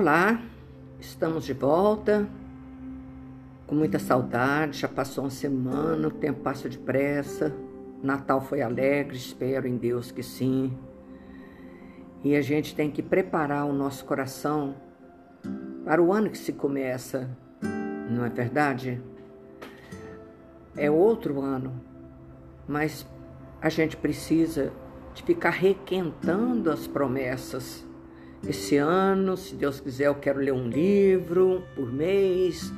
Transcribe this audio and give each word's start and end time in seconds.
Olá, 0.00 0.40
estamos 1.00 1.44
de 1.44 1.52
volta. 1.52 2.28
Com 3.66 3.74
muita 3.74 3.98
saudade, 3.98 4.78
já 4.78 4.86
passou 4.86 5.24
uma 5.24 5.30
semana, 5.30 6.06
o 6.06 6.10
tempo 6.12 6.40
passa 6.40 6.68
depressa. 6.68 7.52
Natal 8.00 8.40
foi 8.40 8.62
alegre, 8.62 9.16
espero 9.16 9.66
em 9.66 9.76
Deus 9.76 10.12
que 10.12 10.22
sim. 10.22 10.72
E 12.22 12.36
a 12.36 12.40
gente 12.40 12.76
tem 12.76 12.92
que 12.92 13.02
preparar 13.02 13.66
o 13.66 13.72
nosso 13.72 14.04
coração 14.04 14.76
para 15.84 16.00
o 16.00 16.12
ano 16.12 16.30
que 16.30 16.38
se 16.38 16.52
começa, 16.52 17.28
não 18.08 18.24
é 18.24 18.28
verdade? 18.28 19.02
É 20.76 20.88
outro 20.88 21.40
ano, 21.40 21.72
mas 22.68 23.04
a 23.60 23.68
gente 23.68 23.96
precisa 23.96 24.72
de 25.12 25.24
ficar 25.24 25.50
requentando 25.50 26.70
as 26.70 26.86
promessas 26.86 27.87
esse 28.46 28.76
ano, 28.76 29.36
se 29.36 29.54
Deus 29.54 29.80
quiser, 29.80 30.06
eu 30.06 30.14
quero 30.14 30.38
ler 30.38 30.52
um 30.52 30.68
livro 30.68 31.64
por 31.74 31.92
mês, 31.92 32.72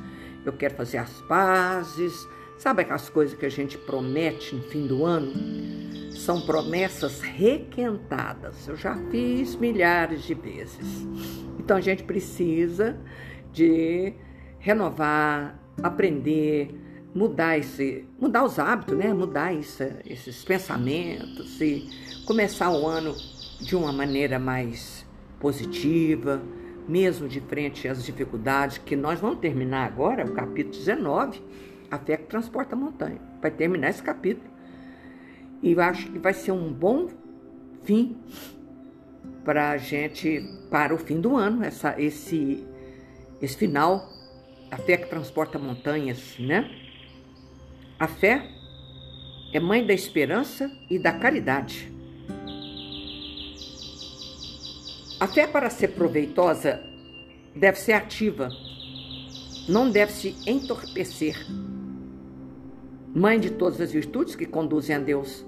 eu 0.45 0.53
quero 0.53 0.75
fazer 0.75 0.97
as 0.97 1.21
pazes. 1.21 2.27
Sabe 2.57 2.81
aquelas 2.81 3.09
coisas 3.09 3.37
que 3.37 3.45
a 3.45 3.49
gente 3.49 3.77
promete 3.77 4.55
no 4.55 4.63
fim 4.63 4.85
do 4.87 5.05
ano? 5.05 5.33
São 6.11 6.41
promessas 6.41 7.21
requentadas. 7.21 8.67
Eu 8.67 8.75
já 8.75 8.95
fiz 9.09 9.55
milhares 9.55 10.23
de 10.23 10.33
vezes. 10.33 11.07
Então 11.59 11.77
a 11.77 11.81
gente 11.81 12.03
precisa 12.03 12.97
de 13.51 14.13
renovar, 14.59 15.59
aprender, 15.81 16.69
mudar 17.13 17.57
esse, 17.57 18.07
mudar 18.19 18.43
os 18.43 18.59
hábitos, 18.59 18.97
né? 18.97 19.13
Mudar 19.13 19.53
esse, 19.53 19.91
esses 20.05 20.43
pensamentos 20.43 21.59
e 21.59 21.89
começar 22.25 22.71
o 22.71 22.87
ano 22.87 23.15
de 23.59 23.75
uma 23.75 23.91
maneira 23.91 24.37
mais 24.39 25.05
positiva, 25.41 26.41
mesmo 26.87 27.27
de 27.27 27.41
frente 27.41 27.87
às 27.87 28.03
dificuldades, 28.03 28.77
que 28.77 28.95
nós 28.95 29.19
vamos 29.19 29.39
terminar 29.39 29.85
agora, 29.85 30.25
o 30.25 30.33
capítulo 30.33 30.77
19, 30.77 31.41
a 31.89 31.97
fé 31.97 32.15
que 32.15 32.27
transporta 32.27 32.75
a 32.75 32.77
montanha. 32.77 33.19
Vai 33.41 33.51
terminar 33.51 33.89
esse 33.89 34.01
capítulo. 34.01 34.49
E 35.61 35.73
eu 35.73 35.81
acho 35.81 36.09
que 36.11 36.19
vai 36.19 36.33
ser 36.33 36.51
um 36.51 36.71
bom 36.71 37.09
fim 37.83 38.17
para 39.43 39.71
a 39.71 39.77
gente, 39.77 40.41
para 40.69 40.93
o 40.93 40.97
fim 40.97 41.19
do 41.19 41.35
ano, 41.35 41.63
essa, 41.63 41.99
esse, 41.99 42.65
esse 43.41 43.57
final, 43.57 44.09
a 44.69 44.77
fé 44.77 44.97
que 44.97 45.09
transporta 45.09 45.59
montanhas, 45.59 46.37
né? 46.39 46.69
A 47.99 48.07
fé 48.07 48.47
é 49.53 49.59
mãe 49.59 49.85
da 49.85 49.93
esperança 49.93 50.71
e 50.89 50.97
da 50.97 51.11
caridade. 51.11 51.91
A 55.21 55.27
fé, 55.27 55.45
para 55.45 55.69
ser 55.69 55.89
proveitosa, 55.89 56.81
deve 57.55 57.77
ser 57.79 57.93
ativa, 57.93 58.49
não 59.69 59.91
deve 59.91 60.11
se 60.11 60.35
entorpecer. 60.47 61.45
Mãe 63.13 63.39
de 63.39 63.51
todas 63.51 63.79
as 63.79 63.91
virtudes 63.91 64.35
que 64.35 64.47
conduzem 64.47 64.95
a 64.95 64.99
Deus, 64.99 65.45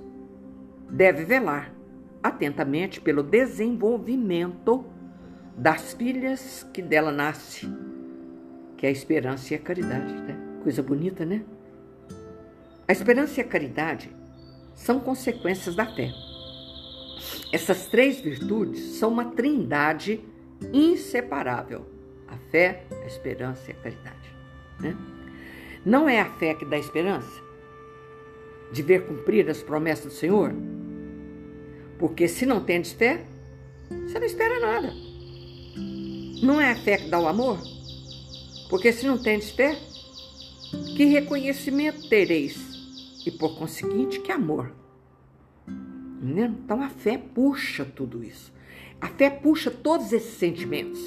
deve 0.88 1.26
velar 1.26 1.74
atentamente 2.22 3.02
pelo 3.02 3.24
desenvolvimento 3.24 4.86
das 5.58 5.94
filhas 5.94 6.64
que 6.72 6.84
dela 6.84 7.12
nasce, 7.12 7.68
que 8.78 8.86
é 8.86 8.90
a 8.90 8.92
esperança 8.92 9.56
e 9.56 9.58
a 9.58 9.60
caridade. 9.60 10.14
Né? 10.14 10.38
Coisa 10.62 10.84
bonita, 10.84 11.26
né? 11.26 11.44
A 12.88 12.92
esperança 12.92 13.40
e 13.40 13.44
a 13.44 13.48
caridade 13.48 14.16
são 14.76 15.00
consequências 15.00 15.74
da 15.74 15.88
fé. 15.88 16.14
Essas 17.52 17.88
três 17.88 18.20
virtudes 18.20 18.98
são 18.98 19.10
uma 19.10 19.26
trindade 19.26 20.22
inseparável: 20.72 21.86
a 22.28 22.38
fé, 22.52 22.84
a 23.04 23.06
esperança 23.06 23.70
e 23.70 23.72
a 23.72 23.76
caridade. 23.76 24.36
Né? 24.80 24.98
Não 25.86 26.08
é 26.08 26.20
a 26.20 26.26
fé 26.26 26.54
que 26.54 26.66
dá 26.66 26.78
esperança 26.78 27.42
de 28.72 28.82
ver 28.82 29.06
cumprir 29.06 29.50
as 29.50 29.62
promessas 29.62 30.06
do 30.06 30.12
Senhor? 30.12 30.54
Porque 32.00 32.28
se 32.28 32.46
não 32.46 32.64
tens 32.64 32.92
fé, 32.92 33.24
você 33.90 34.20
não 34.20 34.26
espera 34.26 34.60
nada. 34.60 34.94
Não 36.42 36.60
é 36.60 36.72
a 36.72 36.76
fé 36.76 36.98
que 36.98 37.10
dá 37.10 37.20
o 37.20 37.28
amor? 37.28 37.60
Porque 38.70 38.92
se 38.92 39.06
não 39.06 39.18
tens 39.18 39.52
fé, 39.52 39.78
que 40.98 41.06
reconhecimento 41.06 42.10
tereis? 42.10 42.58
E 43.26 43.32
por 43.32 43.58
conseguinte, 43.58 44.20
que 44.20 44.32
amor? 44.32 44.72
Então 46.24 46.82
a 46.82 46.90
fé 46.90 47.18
puxa 47.18 47.84
tudo 47.84 48.24
isso. 48.24 48.54
A 49.02 49.08
fé 49.08 49.30
puxa 49.30 49.70
todos 49.70 50.14
esses 50.14 50.36
sentimentos 50.36 51.00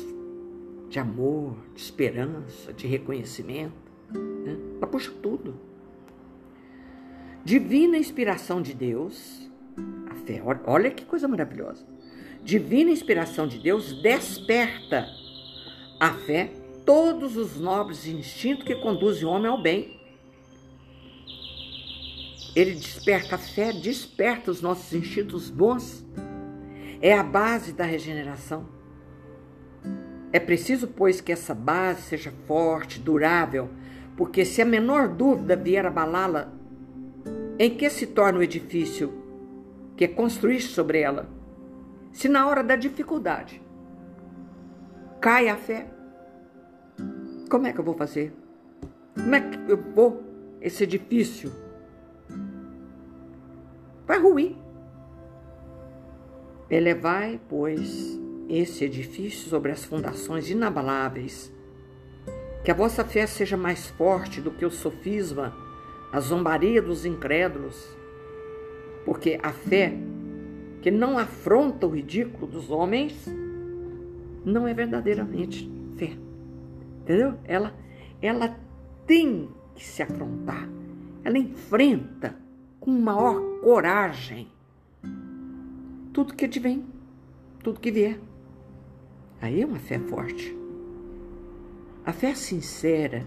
de 0.90 0.98
amor, 0.98 1.56
de 1.74 1.80
esperança, 1.80 2.72
de 2.72 2.86
reconhecimento. 2.86 3.74
Né? 4.12 4.56
Ela 4.76 4.86
puxa 4.86 5.10
tudo. 5.22 5.58
Divina 7.42 7.96
inspiração 7.96 8.60
de 8.60 8.74
Deus, 8.74 9.50
a 10.10 10.14
fé, 10.14 10.42
olha 10.66 10.90
que 10.90 11.04
coisa 11.04 11.26
maravilhosa. 11.26 11.86
Divina 12.42 12.90
inspiração 12.90 13.46
de 13.46 13.58
Deus 13.58 14.00
desperta 14.02 15.06
a 15.98 16.12
fé 16.12 16.52
todos 16.84 17.36
os 17.36 17.58
nobres 17.58 18.06
instintos 18.06 18.64
que 18.64 18.74
conduzem 18.76 19.24
o 19.24 19.30
homem 19.30 19.50
ao 19.50 19.60
bem 19.60 19.95
ele 22.56 22.72
desperta 22.72 23.34
a 23.34 23.38
fé, 23.38 23.70
desperta 23.70 24.50
os 24.50 24.62
nossos 24.62 24.90
instintos 24.94 25.50
bons. 25.50 26.02
É 27.02 27.12
a 27.12 27.22
base 27.22 27.74
da 27.74 27.84
regeneração. 27.84 28.66
É 30.32 30.40
preciso, 30.40 30.88
pois, 30.88 31.20
que 31.20 31.30
essa 31.30 31.54
base 31.54 32.00
seja 32.00 32.32
forte, 32.46 32.98
durável, 32.98 33.68
porque 34.16 34.42
se 34.42 34.62
a 34.62 34.64
menor 34.64 35.06
dúvida 35.08 35.54
vier 35.54 35.84
abalá-la, 35.84 36.50
em 37.58 37.76
que 37.76 37.90
se 37.90 38.06
torna 38.06 38.38
o 38.38 38.42
edifício 38.42 39.12
que 39.94 40.04
é 40.04 40.08
construir 40.08 40.62
sobre 40.62 41.00
ela? 41.00 41.28
Se 42.10 42.26
na 42.26 42.46
hora 42.48 42.64
da 42.64 42.74
dificuldade 42.74 43.60
cai 45.20 45.50
a 45.50 45.56
fé, 45.56 45.86
como 47.50 47.66
é 47.66 47.72
que 47.74 47.78
eu 47.78 47.84
vou 47.84 47.94
fazer? 47.94 48.32
Como 49.14 49.34
é 49.34 49.40
que 49.40 49.70
eu 49.70 49.76
vou 49.94 50.24
esse 50.60 50.84
edifício 50.84 51.65
vai 54.06 54.18
ruir. 54.18 54.56
Elevai, 56.70 57.40
pois, 57.48 58.18
esse 58.48 58.84
edifício 58.84 59.48
sobre 59.48 59.72
as 59.72 59.84
fundações 59.84 60.50
inabaláveis. 60.50 61.52
Que 62.64 62.70
a 62.70 62.74
vossa 62.74 63.04
fé 63.04 63.26
seja 63.26 63.56
mais 63.56 63.88
forte 63.90 64.40
do 64.40 64.50
que 64.50 64.64
o 64.64 64.70
sofisma, 64.70 65.54
a 66.12 66.20
zombaria 66.20 66.82
dos 66.82 67.04
incrédulos. 67.04 67.96
Porque 69.04 69.38
a 69.42 69.52
fé 69.52 69.94
que 70.82 70.90
não 70.90 71.18
afronta 71.18 71.86
o 71.86 71.90
ridículo 71.90 72.46
dos 72.46 72.70
homens 72.70 73.26
não 74.44 74.66
é 74.66 74.74
verdadeiramente 74.74 75.70
fé. 75.96 76.16
Entendeu? 77.02 77.34
Ela, 77.44 77.74
ela 78.20 78.56
tem 79.06 79.48
que 79.74 79.84
se 79.84 80.02
afrontar. 80.02 80.68
Ela 81.24 81.38
enfrenta 81.38 82.45
com 82.86 82.92
maior 82.92 83.42
coragem 83.62 84.48
tudo 86.12 86.34
que 86.34 86.46
te 86.46 86.60
vem, 86.60 86.86
tudo 87.62 87.80
que 87.80 87.90
vier. 87.90 88.20
Aí 89.42 89.60
é 89.60 89.66
uma 89.66 89.80
fé 89.80 89.98
forte. 89.98 90.56
A 92.04 92.12
fé 92.12 92.32
sincera 92.36 93.26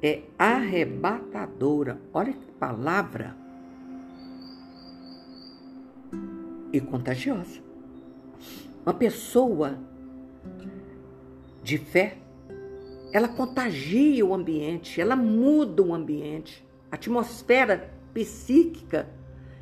é 0.00 0.22
arrebatadora. 0.38 2.00
Olha 2.14 2.32
que 2.32 2.52
palavra. 2.52 3.36
E 6.72 6.80
contagiosa. 6.80 7.60
Uma 8.86 8.94
pessoa 8.94 9.76
de 11.64 11.78
fé, 11.78 12.16
ela 13.12 13.26
contagia 13.26 14.24
o 14.24 14.32
ambiente, 14.32 15.00
ela 15.00 15.16
muda 15.16 15.82
o 15.82 15.92
ambiente. 15.92 16.64
A 16.92 16.94
atmosfera 16.94 17.97
psíquica 18.12 19.08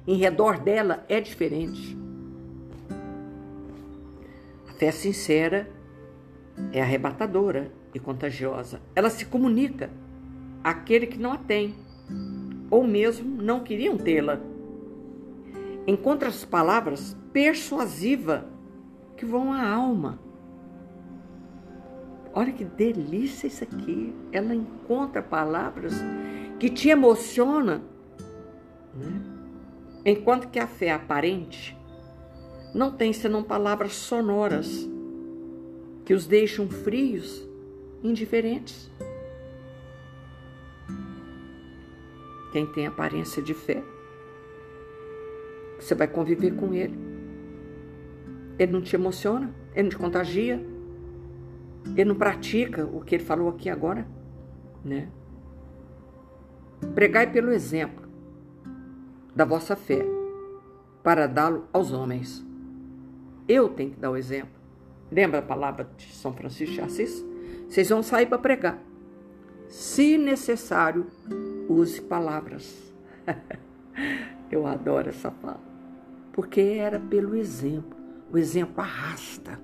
em 0.06 0.16
redor 0.16 0.58
dela 0.58 1.04
é 1.08 1.20
diferente. 1.20 1.96
A 4.69 4.72
fé 4.72 4.90
sincera 4.90 5.69
é 6.72 6.81
arrebatadora 6.81 7.72
e 7.94 7.98
contagiosa. 7.98 8.81
Ela 8.94 9.10
se 9.10 9.26
comunica 9.26 9.90
àquele 10.62 11.06
que 11.06 11.19
não 11.19 11.32
a 11.32 11.38
tem, 11.38 11.75
ou 12.70 12.87
mesmo 12.87 13.43
não 13.43 13.60
queriam 13.60 13.96
tê-la. 13.96 14.40
Encontra 15.87 16.28
as 16.28 16.44
palavras 16.44 17.16
persuasivas 17.32 18.42
que 19.16 19.25
vão 19.25 19.52
à 19.52 19.69
alma. 19.69 20.19
Olha 22.34 22.52
que 22.52 22.64
delícia 22.64 23.46
isso 23.46 23.64
aqui. 23.64 24.14
Ela 24.31 24.54
encontra 24.54 25.22
palavras 25.22 25.94
que 26.58 26.69
te 26.69 26.90
emocionam 26.90 27.78
né? 27.78 27.95
Enquanto 30.04 30.48
que 30.48 30.58
a 30.58 30.66
fé 30.66 30.93
aparente 30.93 31.76
não 32.75 32.93
tem 32.93 33.12
senão 33.12 33.43
palavras 33.43 33.94
sonoras, 33.94 34.88
que 36.04 36.14
os 36.14 36.26
deixam 36.26 36.69
frios, 36.69 37.44
indiferentes. 38.02 38.90
Quem 42.52 42.66
tem 42.66 42.87
aparência 42.87 43.43
de 43.43 43.52
fé, 43.52 43.82
você 45.81 45.94
vai 45.94 46.06
conviver 46.06 46.54
com 46.54 46.72
ele. 46.72 46.96
Ele 48.58 48.72
não 48.72 48.81
te 48.81 48.94
emociona, 48.94 49.52
ele 49.75 49.84
não 49.84 49.90
te 49.90 49.99
contagia, 49.99 50.64
ele 51.96 52.04
não 52.04 52.14
pratica 52.14 52.87
o 52.87 53.00
que 53.00 53.16
ele 53.16 53.25
falou 53.25 53.49
aqui 53.49 53.69
agora, 53.69 54.06
né? 54.84 55.10
Pregai 56.94 57.31
pelo 57.31 57.50
exemplo 57.50 58.06
da 59.37 59.44
vossa 59.44 59.77
fé, 59.77 60.03
para 61.03 61.27
dá-lo 61.27 61.69
aos 61.71 61.93
homens. 61.93 62.43
Eu 63.47 63.69
tenho 63.69 63.91
que 63.91 64.00
dar 64.00 64.11
o 64.11 64.17
exemplo. 64.17 64.59
Lembra 65.12 65.41
a 65.41 65.43
palavra 65.43 65.88
de 65.97 66.06
São 66.06 66.33
Francisco 66.33 66.75
de 66.75 66.81
Assis? 66.81 67.23
Vocês 67.69 67.91
vão 67.91 68.03
sair 68.03 68.27
para 68.27 68.38
pregar. 68.38 68.83
Se 69.69 70.17
necessário, 70.17 71.06
use 71.69 72.00
palavras. 72.00 72.93
Eu 74.50 74.67
adoro 74.67 75.11
essa 75.11 75.31
fala. 75.31 75.61
Porque 76.33 76.61
era 76.61 76.99
pelo 76.99 77.37
exemplo. 77.37 77.97
O 78.33 78.38
exemplo 78.38 78.81
arrasta. 78.81 79.61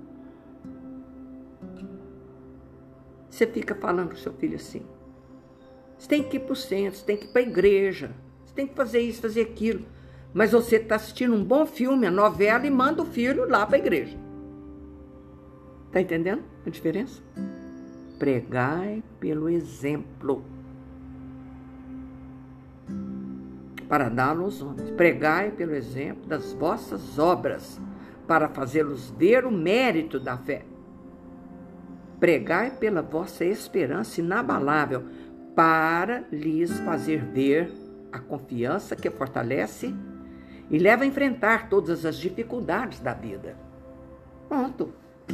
Você 3.31 3.47
fica 3.47 3.75
falando 3.75 4.13
o 4.13 4.17
seu 4.17 4.33
filho 4.35 4.57
assim: 4.57 4.83
você 5.99 6.09
tem 6.09 6.23
que 6.23 6.37
ir 6.37 6.41
para 6.41 6.53
o 6.53 6.57
centro, 6.57 6.99
você 6.99 7.07
tem 7.07 7.17
que 7.17 7.25
ir 7.25 7.29
para 7.29 7.41
a 7.41 7.45
igreja, 7.45 8.15
você 8.53 8.55
tem 8.55 8.67
que 8.67 8.75
fazer 8.75 9.01
isso, 9.01 9.23
fazer 9.23 9.41
aquilo. 9.41 9.85
Mas 10.35 10.53
você 10.53 10.77
está 10.77 10.97
assistindo 10.97 11.35
um 11.35 11.45
bom 11.45 11.67
filme, 11.67 12.07
a 12.07 12.11
novela, 12.11 12.67
e 12.67 12.71
manda 12.71 13.03
o 13.03 13.07
filho 13.07 13.49
lá 13.49 13.67
para 13.67 13.77
a 13.77 13.79
igreja. 13.79 14.17
Está 15.87 16.01
entendendo 16.01 16.43
a 16.67 16.71
diferença? 16.71 17.23
Pregai 18.19 19.03
pelo 19.19 19.49
exemplo. 19.49 20.45
Para 23.89 24.09
dá-lo 24.09 24.45
aos 24.45 24.63
homens. 24.63 24.91
Pregai 24.91 25.51
pelo 25.51 25.75
exemplo 25.75 26.27
das 26.27 26.53
vossas 26.53 27.19
obras, 27.19 27.81
para 28.27 28.49
fazê-los 28.49 29.11
ver 29.11 29.45
o 29.45 29.51
mérito 29.51 30.19
da 30.19 30.37
fé. 30.39 30.65
Pregai 32.21 32.71
pela 32.71 33.03
vossa 33.03 33.45
esperança 33.45 34.21
inabalável 34.21 35.03
para 35.55 36.25
lhes 36.31 36.79
fazer 36.81 37.23
ver 37.23 37.82
a 38.13 38.19
confiança 38.19 38.95
que 38.95 39.11
fortalece 39.11 39.95
e 40.71 40.79
leva 40.79 41.05
a 41.05 41.07
enfrentar 41.07 41.69
todas 41.69 42.05
as 42.05 42.17
dificuldades 42.17 43.01
da 43.01 43.15
vida. 43.15 43.57
Pronto, 44.49 44.93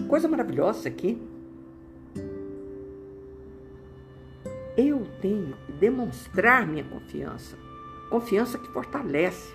coisa 0.08 0.28
maravilhosa 0.28 0.88
aqui. 0.88 1.20
Eu 4.76 5.04
tenho 5.20 5.56
que 5.66 5.72
demonstrar 5.72 6.66
minha 6.66 6.84
confiança, 6.84 7.56
confiança 8.08 8.58
que 8.58 8.68
fortalece 8.68 9.52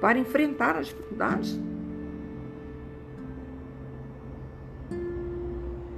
para 0.00 0.18
enfrentar 0.18 0.76
as 0.76 0.86
dificuldades. 0.86 1.60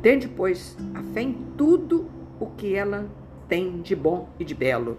Tende, 0.02 0.28
pois, 0.28 0.76
a 0.94 1.02
fé 1.02 1.22
em 1.22 1.32
tudo 1.56 2.10
o 2.38 2.46
que 2.46 2.74
ela 2.74 3.08
tem 3.48 3.80
de 3.80 3.96
bom 3.96 4.28
e 4.38 4.44
de 4.44 4.54
belo, 4.54 4.98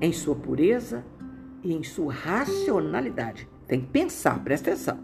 em 0.00 0.12
sua 0.12 0.34
pureza 0.34 1.04
e 1.62 1.72
em 1.72 1.82
sua 1.82 2.12
racionalidade. 2.12 3.48
Tem 3.66 3.80
que 3.80 3.86
pensar, 3.88 4.42
presta 4.42 4.70
atenção, 4.70 4.98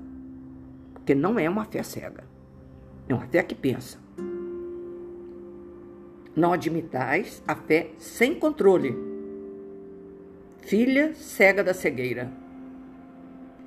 porque 0.93 1.15
não 1.15 1.39
é 1.39 1.49
uma 1.49 1.65
fé 1.65 1.83
cega, 1.83 2.25
é 3.09 3.15
uma 3.15 3.27
fé 3.27 3.43
que 3.43 3.55
pensa. 3.55 3.99
Não 6.35 6.53
admitais 6.53 7.43
a 7.47 7.55
fé 7.55 7.93
sem 7.99 8.35
controle, 8.35 8.97
filha 10.63 11.15
cega 11.15 11.63
da 11.63 11.75
cegueira. 11.75 12.33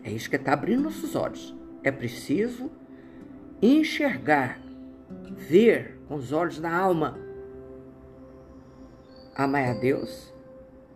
É 0.04 0.12
isso 0.12 0.30
que 0.30 0.36
está 0.36 0.54
abrindo 0.54 0.84
nossos 0.84 1.16
olhos. 1.16 1.56
É 1.84 1.92
preciso 1.92 2.72
enxergar, 3.62 4.60
ver 5.30 6.00
com 6.08 6.16
os 6.16 6.32
olhos 6.32 6.60
da 6.60 6.74
alma 6.74 7.28
Amai 9.38 9.70
a 9.70 9.74
Deus, 9.76 10.34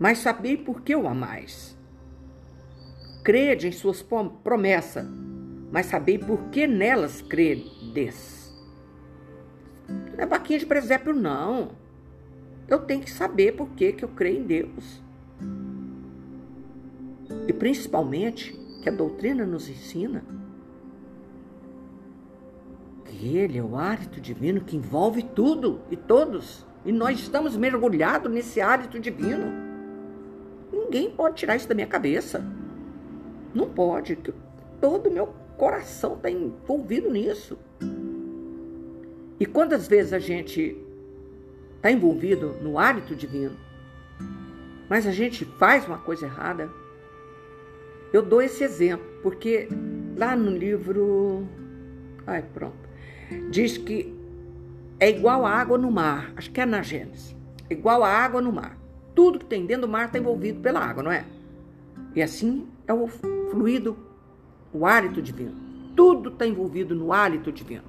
mas 0.02 0.18
sabei 0.18 0.58
por 0.58 0.82
que 0.82 0.96
o 0.96 1.08
amais. 1.08 1.78
Crede 3.24 3.68
em 3.68 3.72
suas 3.72 4.04
promessas, 4.44 5.06
mas 5.72 5.86
sabei 5.86 6.18
por 6.18 6.46
que 6.46 6.66
nelas 6.66 7.22
credes. 7.22 8.52
Não 9.88 10.24
é 10.24 10.26
vaquinha 10.26 10.58
de 10.58 10.66
presépio, 10.66 11.14
não. 11.14 11.74
Eu 12.68 12.80
tenho 12.80 13.04
que 13.04 13.12
saber 13.12 13.52
por 13.52 13.70
que, 13.76 13.94
que 13.94 14.04
eu 14.04 14.10
creio 14.10 14.40
em 14.40 14.44
Deus. 14.44 15.04
E 17.48 17.54
principalmente 17.54 18.60
que 18.82 18.90
a 18.90 18.92
doutrina 18.92 19.46
nos 19.46 19.70
ensina 19.70 20.26
que 23.06 23.38
Ele 23.38 23.60
é 23.60 23.64
o 23.64 23.76
hálito 23.76 24.20
divino 24.20 24.62
que 24.62 24.76
envolve 24.76 25.22
tudo 25.22 25.80
e 25.92 25.96
todos. 25.96 26.66
E 26.84 26.92
nós 26.92 27.20
estamos 27.20 27.56
mergulhados 27.56 28.32
nesse 28.32 28.60
hálito 28.60 29.00
divino. 29.00 29.61
Ninguém 30.92 31.10
pode 31.10 31.38
tirar 31.38 31.56
isso 31.56 31.70
da 31.70 31.74
minha 31.74 31.88
cabeça. 31.88 32.44
Não 33.54 33.70
pode. 33.70 34.18
Todo 34.82 35.08
o 35.08 35.14
meu 35.14 35.28
coração 35.58 36.16
está 36.16 36.30
envolvido 36.30 37.10
nisso. 37.10 37.58
E 39.40 39.46
quantas 39.46 39.88
vezes 39.88 40.12
a 40.12 40.20
gente 40.20 40.78
está 41.78 41.90
envolvido 41.90 42.58
no 42.62 42.78
hálito 42.78 43.16
divino, 43.16 43.56
mas 44.90 45.08
a 45.08 45.14
gente 45.14 45.46
faz 45.46 45.88
uma 45.88 45.98
coisa 45.98 46.26
errada? 46.26 46.70
Eu 48.12 48.22
dou 48.22 48.42
esse 48.42 48.62
exemplo, 48.62 49.08
porque 49.24 49.70
lá 50.18 50.36
no 50.36 50.52
livro. 50.52 51.48
Ai, 52.28 52.44
pronto. 52.54 52.90
Diz 53.50 53.78
que 53.78 54.14
é 55.00 55.10
igual 55.10 55.46
a 55.46 55.52
água 55.52 55.78
no 55.78 55.90
mar. 55.90 56.34
Acho 56.36 56.52
que 56.52 56.60
é 56.60 56.66
na 56.66 56.82
Gênesis. 56.82 57.34
É 57.70 57.74
igual 57.74 58.04
a 58.04 58.10
água 58.10 58.42
no 58.42 58.52
mar. 58.52 58.81
Tudo 59.16 59.40
que 59.40 59.46
tem 59.46 59.66
dentro 59.66 59.88
do 59.88 59.92
mar 59.92 60.06
está 60.06 60.18
envolvido 60.18 60.60
pela 60.62 60.80
água, 60.80 61.04
não 61.04 61.12
é? 61.12 61.26
E 62.16 62.22
assim 62.22 62.68
é 62.88 62.94
o 62.94 63.08
fluido, 63.08 63.98
o 64.74 64.86
hálito 64.86 65.22
divino. 65.22 65.56
Tudo 65.96 66.30
está 66.30 66.46
envolvido 66.46 66.96
no 66.96 67.12
hálito 67.12 67.52
divino. 67.52 67.84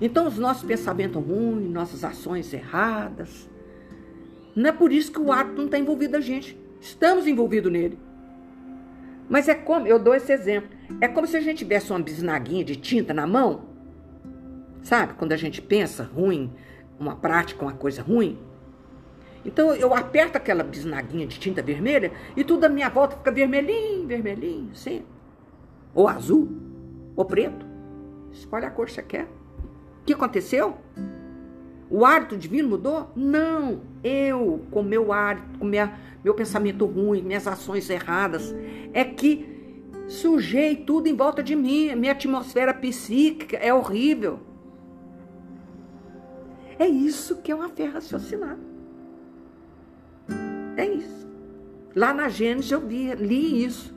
Então, 0.00 0.26
os 0.26 0.38
nossos 0.38 0.64
pensamentos 0.64 1.22
ruins, 1.22 1.70
nossas 1.70 2.04
ações 2.04 2.52
erradas, 2.52 3.48
não 4.54 4.68
é 4.68 4.72
por 4.72 4.92
isso 4.92 5.10
que 5.10 5.20
o 5.20 5.32
hálito 5.32 5.56
não 5.56 5.66
está 5.66 5.78
envolvido 5.78 6.16
a 6.16 6.20
gente. 6.20 6.58
Estamos 6.80 7.26
envolvidos 7.26 7.72
nele. 7.72 7.98
Mas 9.28 9.48
é 9.48 9.54
como, 9.54 9.86
eu 9.86 9.98
dou 9.98 10.14
esse 10.14 10.32
exemplo, 10.32 10.68
é 11.00 11.08
como 11.08 11.26
se 11.26 11.36
a 11.36 11.40
gente 11.40 11.58
tivesse 11.58 11.90
uma 11.90 12.00
bisnaguinha 12.00 12.64
de 12.64 12.76
tinta 12.76 13.12
na 13.12 13.26
mão 13.26 13.76
Sabe? 14.86 15.14
Quando 15.14 15.32
a 15.32 15.36
gente 15.36 15.60
pensa 15.60 16.04
ruim, 16.04 16.48
uma 16.96 17.16
prática, 17.16 17.60
uma 17.60 17.72
coisa 17.72 18.02
ruim. 18.02 18.38
Então 19.46 19.72
eu 19.76 19.94
aperto 19.94 20.36
aquela 20.36 20.64
bisnaguinha 20.64 21.24
de 21.24 21.38
tinta 21.38 21.62
vermelha 21.62 22.10
e 22.36 22.42
tudo 22.42 22.64
à 22.64 22.68
minha 22.68 22.90
volta 22.90 23.16
fica 23.16 23.30
vermelhinho, 23.30 24.06
vermelhinho, 24.06 24.70
assim. 24.72 25.04
Ou 25.94 26.08
azul, 26.08 26.48
ou 27.14 27.24
preto. 27.24 27.64
Escolhe 28.32 28.66
a 28.66 28.70
cor 28.70 28.86
que 28.86 28.92
você 28.92 29.02
quer. 29.02 29.24
O 30.02 30.04
que 30.04 30.12
aconteceu? 30.12 30.76
O 31.88 32.04
hábito 32.04 32.36
divino 32.36 32.68
mudou? 32.68 33.08
Não. 33.14 33.82
Eu, 34.02 34.66
com 34.72 34.82
meu 34.82 35.12
hábito, 35.12 35.60
com 35.60 35.64
minha, 35.64 35.96
meu 36.24 36.34
pensamento 36.34 36.84
ruim, 36.84 37.22
minhas 37.22 37.46
ações 37.46 37.88
erradas, 37.88 38.52
é 38.92 39.04
que 39.04 39.80
sujei 40.08 40.74
tudo 40.74 41.06
em 41.06 41.14
volta 41.14 41.40
de 41.40 41.54
mim. 41.54 41.94
Minha 41.94 42.12
atmosfera 42.12 42.74
psíquica 42.74 43.56
é 43.56 43.72
horrível. 43.72 44.40
É 46.80 46.86
isso 46.88 47.36
que 47.36 47.52
é 47.52 47.54
uma 47.54 47.68
fé 47.68 47.84
raciocinada. 47.84 48.75
É 50.76 50.86
isso. 50.86 51.26
Lá 51.94 52.12
na 52.12 52.28
Gênesis 52.28 52.70
eu 52.70 52.80
vi, 52.80 53.14
li 53.14 53.64
isso. 53.64 53.94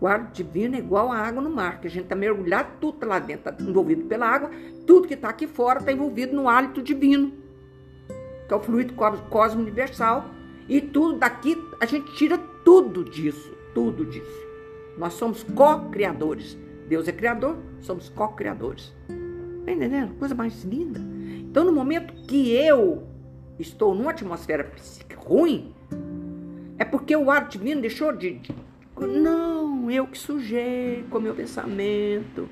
O 0.00 0.06
ar 0.06 0.30
divino 0.30 0.74
é 0.74 0.78
igual 0.78 1.10
a 1.10 1.16
água 1.16 1.40
no 1.40 1.48
mar, 1.48 1.80
que 1.80 1.86
a 1.86 1.90
gente 1.90 2.02
está 2.04 2.14
mergulhado, 2.14 2.68
tudo 2.80 2.98
tá 2.98 3.06
lá 3.06 3.18
dentro 3.18 3.50
está 3.50 3.64
envolvido 3.64 4.04
pela 4.04 4.26
água, 4.26 4.50
tudo 4.86 5.08
que 5.08 5.14
está 5.14 5.30
aqui 5.30 5.46
fora 5.46 5.78
está 5.78 5.90
envolvido 5.90 6.36
no 6.36 6.48
hálito 6.48 6.82
divino, 6.82 7.32
que 8.46 8.52
é 8.52 8.56
o 8.56 8.60
fluido 8.60 8.92
cósmico 8.94 9.62
universal. 9.62 10.26
E 10.68 10.80
tudo 10.80 11.18
daqui, 11.18 11.56
a 11.80 11.86
gente 11.86 12.12
tira 12.16 12.36
tudo 12.64 13.04
disso, 13.04 13.56
tudo 13.72 14.04
disso. 14.04 14.46
Nós 14.98 15.12
somos 15.12 15.44
co-criadores. 15.44 16.58
Deus 16.88 17.06
é 17.06 17.12
criador, 17.12 17.56
somos 17.80 18.08
co-criadores. 18.08 18.92
Está 19.60 19.72
entendendo? 19.72 20.14
Coisa 20.18 20.34
mais 20.34 20.64
linda. 20.64 21.00
Então, 21.38 21.64
no 21.64 21.72
momento 21.72 22.12
que 22.26 22.50
eu 22.50 23.06
estou 23.58 23.94
numa 23.94 24.10
atmosfera 24.10 24.64
psíquica 24.64 25.05
ruim, 25.26 25.74
é 26.78 26.84
porque 26.84 27.16
o 27.16 27.30
ar 27.30 27.48
divino 27.48 27.80
deixou 27.80 28.12
de. 28.12 28.40
Não, 28.98 29.90
eu 29.90 30.06
que 30.06 30.16
sujei 30.16 31.04
com 31.10 31.18
meu 31.18 31.34
pensamento. 31.34 32.48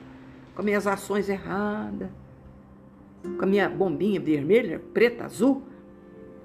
com 0.54 0.61
as 0.61 0.64
minhas 0.64 0.87
ações 0.87 1.28
erradas, 1.28 2.09
com 3.23 3.45
a 3.45 3.47
minha 3.47 3.69
bombinha 3.69 4.21
vermelha, 4.21 4.81
preta, 4.93 5.25
azul, 5.25 5.62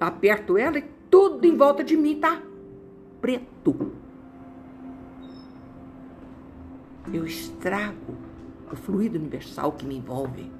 aperto 0.00 0.56
ela 0.56 0.78
e 0.78 0.84
tudo 1.10 1.44
em 1.46 1.56
volta 1.56 1.84
de 1.84 1.96
mim 1.96 2.18
tá 2.18 2.42
preto. 3.20 3.92
Eu 7.12 7.24
estrago 7.24 8.14
o 8.72 8.76
fluido 8.76 9.18
universal 9.18 9.72
que 9.72 9.84
me 9.84 9.96
envolve. 9.96 10.50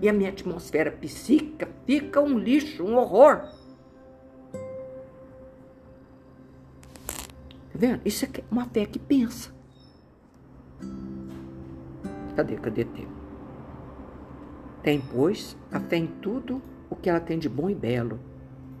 E 0.00 0.08
a 0.08 0.12
minha 0.12 0.30
atmosfera 0.30 0.90
psíquica 0.90 1.68
fica 1.84 2.20
um 2.20 2.38
lixo, 2.38 2.84
um 2.84 2.96
horror. 2.96 3.42
Vendo? 7.78 8.00
Isso 8.04 8.24
é 8.24 8.28
uma 8.50 8.66
fé 8.66 8.84
que 8.84 8.98
pensa. 8.98 9.50
Cadê? 12.34 12.56
Cadê 12.56 12.84
tempo? 12.84 13.12
Tem, 14.82 15.00
pois, 15.00 15.56
a 15.70 15.78
fé 15.78 15.96
em 15.96 16.06
tudo 16.06 16.60
o 16.90 16.96
que 16.96 17.08
ela 17.08 17.20
tem 17.20 17.38
de 17.38 17.48
bom 17.48 17.70
e 17.70 17.74
belo, 17.74 18.18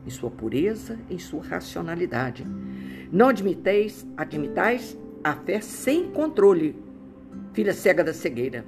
em 0.04 0.10
sua 0.10 0.30
pureza, 0.30 0.98
em 1.08 1.18
sua 1.18 1.42
racionalidade. 1.44 2.44
Não 3.12 3.28
admiteis, 3.28 4.06
admitais 4.16 4.98
a 5.22 5.34
fé 5.34 5.60
sem 5.60 6.10
controle, 6.10 6.80
filha 7.52 7.72
cega 7.72 8.02
da 8.02 8.12
cegueira. 8.12 8.64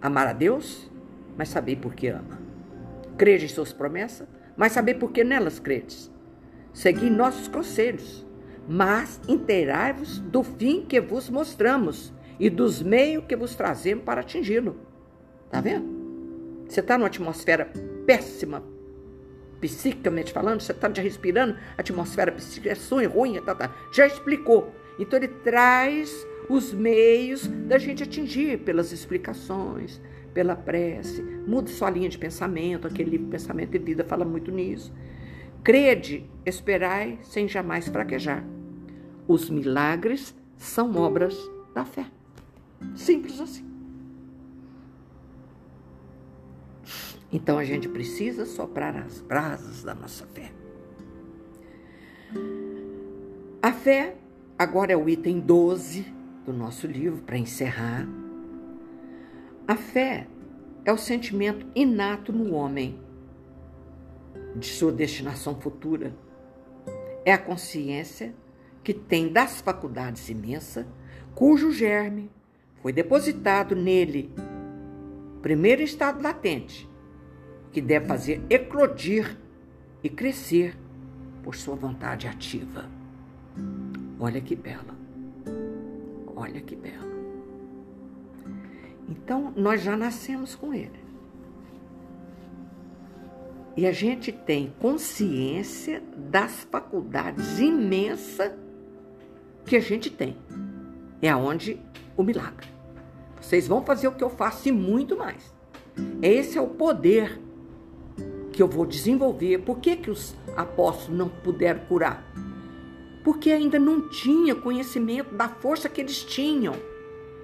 Amar 0.00 0.28
a 0.28 0.32
Deus, 0.32 0.90
mas 1.36 1.48
saber 1.48 1.76
por 1.76 1.94
que 1.94 2.08
ama. 2.08 2.38
Crede 3.16 3.46
em 3.46 3.48
suas 3.48 3.72
promessas, 3.72 4.28
mas 4.56 4.72
saber 4.72 4.94
por 4.94 5.10
que 5.10 5.24
nelas 5.24 5.58
credes. 5.58 6.10
Segui 6.72 7.10
nossos 7.10 7.48
conselhos, 7.48 8.24
mas 8.68 9.18
inteirai-vos 9.26 10.18
do 10.18 10.42
fim 10.42 10.84
que 10.84 11.00
vos 11.00 11.30
mostramos 11.30 12.12
e 12.38 12.50
dos 12.50 12.82
meios 12.82 13.24
que 13.24 13.34
vos 13.34 13.54
trazemos 13.54 14.04
para 14.04 14.20
atingi-lo. 14.20 14.76
Tá 15.50 15.60
vendo? 15.62 15.96
Você 16.68 16.80
está 16.80 16.98
numa 16.98 17.06
atmosfera 17.06 17.72
péssima, 18.06 18.62
psiquicamente 19.58 20.32
falando, 20.32 20.60
você 20.60 20.72
está 20.72 20.88
respirando, 20.88 21.56
atmosfera 21.78 22.30
psíquica 22.30 22.70
é 22.70 22.74
sonho, 22.74 23.08
ruim, 23.08 23.40
tá, 23.40 23.54
tá. 23.54 23.74
já 23.90 24.06
explicou. 24.06 24.70
Então 24.98 25.18
ele 25.18 25.28
traz 25.28 26.26
os 26.48 26.72
meios 26.72 27.46
da 27.46 27.78
gente 27.78 28.02
atingir 28.02 28.58
pelas 28.58 28.92
explicações, 28.92 29.98
pela 30.34 30.54
prece. 30.54 31.22
Muda 31.22 31.68
sua 31.68 31.88
linha 31.88 32.08
de 32.08 32.18
pensamento, 32.18 32.86
aquele 32.86 33.10
livro 33.10 33.28
Pensamento 33.28 33.74
e 33.74 33.78
Vida 33.78 34.04
fala 34.04 34.26
muito 34.26 34.50
nisso. 34.50 34.92
Crede, 35.64 36.28
esperai 36.44 37.18
sem 37.22 37.48
jamais 37.48 37.88
fraquejar. 37.88 38.44
Os 39.28 39.50
milagres 39.50 40.34
são 40.56 40.96
obras 40.96 41.38
da 41.74 41.84
fé. 41.84 42.06
Simples 42.96 43.38
assim. 43.38 43.68
Então 47.30 47.58
a 47.58 47.64
gente 47.64 47.86
precisa 47.86 48.46
soprar 48.46 48.96
as 48.96 49.20
brasas 49.20 49.82
da 49.82 49.94
nossa 49.94 50.26
fé. 50.28 50.50
A 53.60 53.70
fé, 53.70 54.16
agora 54.58 54.92
é 54.92 54.96
o 54.96 55.06
item 55.06 55.40
12 55.40 56.06
do 56.46 56.52
nosso 56.54 56.86
livro, 56.86 57.20
para 57.20 57.36
encerrar. 57.36 58.08
A 59.66 59.76
fé 59.76 60.26
é 60.86 60.92
o 60.92 60.96
sentimento 60.96 61.66
inato 61.74 62.32
no 62.32 62.54
homem 62.54 62.98
de 64.56 64.66
sua 64.66 64.90
destinação 64.90 65.54
futura. 65.60 66.14
É 67.26 67.32
a 67.32 67.36
consciência 67.36 68.34
que 68.82 68.94
tem 68.94 69.32
das 69.32 69.60
faculdades 69.60 70.28
imensas, 70.28 70.86
cujo 71.34 71.70
germe 71.72 72.30
foi 72.82 72.92
depositado 72.92 73.74
nele, 73.74 74.30
primeiro 75.42 75.82
estado 75.82 76.22
latente, 76.22 76.88
que 77.72 77.80
deve 77.80 78.06
fazer 78.06 78.42
eclodir 78.48 79.36
e 80.02 80.08
crescer 80.08 80.76
por 81.42 81.54
sua 81.54 81.74
vontade 81.74 82.26
ativa. 82.26 82.88
Olha 84.18 84.40
que 84.40 84.54
bela. 84.56 84.96
Olha 86.34 86.60
que 86.60 86.76
bela. 86.76 87.08
Então, 89.08 89.52
nós 89.56 89.82
já 89.82 89.96
nascemos 89.96 90.54
com 90.54 90.72
ele. 90.72 90.98
E 93.76 93.86
a 93.86 93.92
gente 93.92 94.32
tem 94.32 94.74
consciência 94.80 96.02
das 96.16 96.64
faculdades 96.64 97.58
imensas 97.58 98.52
que 99.68 99.76
a 99.76 99.80
gente 99.80 100.10
tem. 100.10 100.36
É 101.20 101.28
aonde 101.28 101.80
o 102.16 102.22
milagre. 102.22 102.66
Vocês 103.40 103.68
vão 103.68 103.84
fazer 103.84 104.08
o 104.08 104.12
que 104.12 104.24
eu 104.24 104.30
faço 104.30 104.68
e 104.68 104.72
muito 104.72 105.16
mais. 105.16 105.54
Esse 106.22 106.58
é 106.58 106.60
o 106.60 106.68
poder 106.68 107.40
que 108.52 108.62
eu 108.62 108.68
vou 108.68 108.86
desenvolver. 108.86 109.58
Por 109.58 109.78
que, 109.78 109.96
que 109.96 110.10
os 110.10 110.34
apóstolos 110.56 111.18
não 111.18 111.28
puderam 111.28 111.80
curar? 111.86 112.24
Porque 113.22 113.50
ainda 113.50 113.78
não 113.78 114.08
tinha 114.08 114.54
conhecimento 114.54 115.34
da 115.34 115.48
força 115.48 115.88
que 115.88 116.00
eles 116.00 116.24
tinham. 116.24 116.74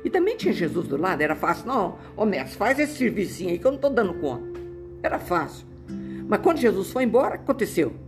E 0.05 0.11
também 0.11 0.37
tinha 0.37 0.53
Jesus 0.53 0.87
do 0.87 0.97
lado, 0.97 1.21
era 1.21 1.35
fácil. 1.35 1.67
Não, 1.67 1.99
ô 2.17 2.25
mestre, 2.25 2.57
faz 2.57 2.79
esse 2.79 2.97
serviço 2.97 3.43
aí 3.43 3.59
que 3.59 3.67
eu 3.67 3.71
não 3.71 3.77
estou 3.77 3.91
dando 3.91 4.15
conta. 4.15 4.61
Era 5.03 5.19
fácil. 5.19 5.67
Mas 6.29 6.41
quando 6.41 6.59
Jesus 6.59 6.91
foi 6.91 7.05
embora, 7.05 7.35
aconteceu? 7.35 8.04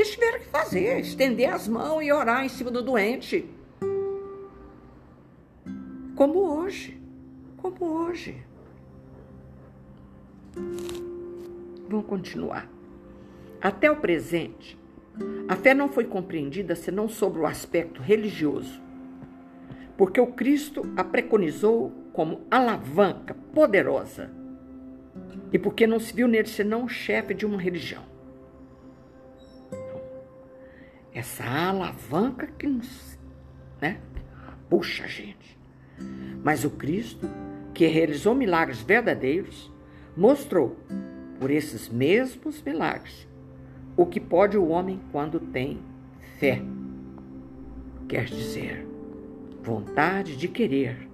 Eles 0.00 0.12
tiveram 0.12 0.38
que 0.38 0.46
fazer, 0.46 0.98
estender 1.00 1.52
as 1.52 1.68
mãos 1.68 2.00
e 2.02 2.10
orar 2.10 2.42
em 2.42 2.48
cima 2.48 2.70
do 2.70 2.82
doente. 2.82 3.44
Como 6.16 6.38
hoje. 6.38 6.98
Como 7.58 7.84
hoje. 7.84 8.42
Vamos 11.86 12.06
continuar. 12.06 12.66
Até 13.60 13.90
o 13.90 13.96
presente, 13.96 14.80
a 15.46 15.54
fé 15.54 15.74
não 15.74 15.90
foi 15.90 16.06
compreendida 16.06 16.74
senão 16.74 17.06
sobre 17.06 17.40
o 17.40 17.46
aspecto 17.46 18.00
religioso, 18.00 18.80
porque 19.98 20.18
o 20.18 20.28
Cristo 20.28 20.80
a 20.96 21.04
preconizou 21.04 21.92
como 22.14 22.40
alavanca 22.50 23.34
poderosa 23.52 24.30
e 25.52 25.58
porque 25.58 25.86
não 25.86 26.00
se 26.00 26.14
viu 26.14 26.26
nele 26.26 26.48
senão 26.48 26.88
chefe 26.88 27.34
de 27.34 27.44
uma 27.44 27.60
religião. 27.60 28.09
Essa 31.12 31.44
alavanca 31.44 32.46
que 32.46 32.66
nos 32.66 33.18
né, 33.80 33.98
puxa 34.68 35.04
a 35.04 35.08
gente. 35.08 35.58
Mas 36.42 36.64
o 36.64 36.70
Cristo, 36.70 37.28
que 37.74 37.86
realizou 37.86 38.34
milagres 38.34 38.80
verdadeiros, 38.80 39.72
mostrou, 40.16 40.76
por 41.38 41.50
esses 41.50 41.88
mesmos 41.88 42.62
milagres, 42.62 43.26
o 43.96 44.04
que 44.04 44.20
pode 44.20 44.58
o 44.58 44.68
homem 44.68 45.00
quando 45.10 45.40
tem 45.40 45.80
fé. 46.38 46.62
Quer 48.06 48.26
dizer, 48.26 48.86
vontade 49.62 50.36
de 50.36 50.48
querer, 50.48 51.08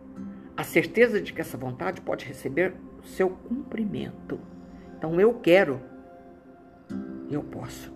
a 0.57 0.65
certeza 0.65 1.21
de 1.21 1.33
que 1.33 1.41
essa 1.41 1.57
vontade 1.57 2.01
pode 2.01 2.25
receber 2.25 2.75
seu 3.05 3.31
cumprimento. 3.31 4.39
Então 4.99 5.21
eu 5.21 5.35
quero, 5.35 5.81
eu 7.31 7.43
posso, 7.43 7.93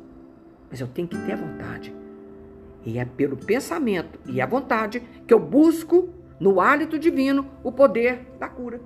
mas 0.70 0.80
eu 0.80 0.86
tenho 0.86 1.08
que 1.08 1.18
ter 1.18 1.32
a 1.32 1.36
vontade. 1.36 1.94
E 2.84 2.98
é 2.98 3.04
pelo 3.04 3.36
pensamento 3.36 4.18
e 4.26 4.40
a 4.40 4.46
vontade 4.46 5.00
que 5.26 5.34
eu 5.34 5.38
busco 5.38 6.08
no 6.38 6.60
hálito 6.60 6.98
divino 6.98 7.46
o 7.62 7.70
poder 7.70 8.26
da 8.38 8.48
cura. 8.48 8.80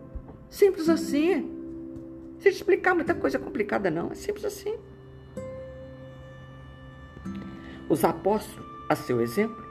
Simples 0.51 0.89
assim. 0.89 1.51
Se 2.39 2.49
explicar 2.49 2.95
muita 2.95 3.15
coisa 3.15 3.39
complicada, 3.39 3.91
não. 3.91 4.11
É 4.11 4.15
simples 4.15 4.45
assim. 4.45 4.75
Os 7.89 8.03
apóstolos, 8.05 8.67
a 8.89 8.97
seu 8.97 9.21
exemplo, 9.21 9.65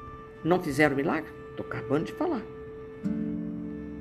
não 0.44 0.62
fizeram 0.62 0.96
milagre? 0.96 1.32
Estou 1.50 1.66
acabando 1.66 2.06
de 2.06 2.14
falar. 2.14 2.42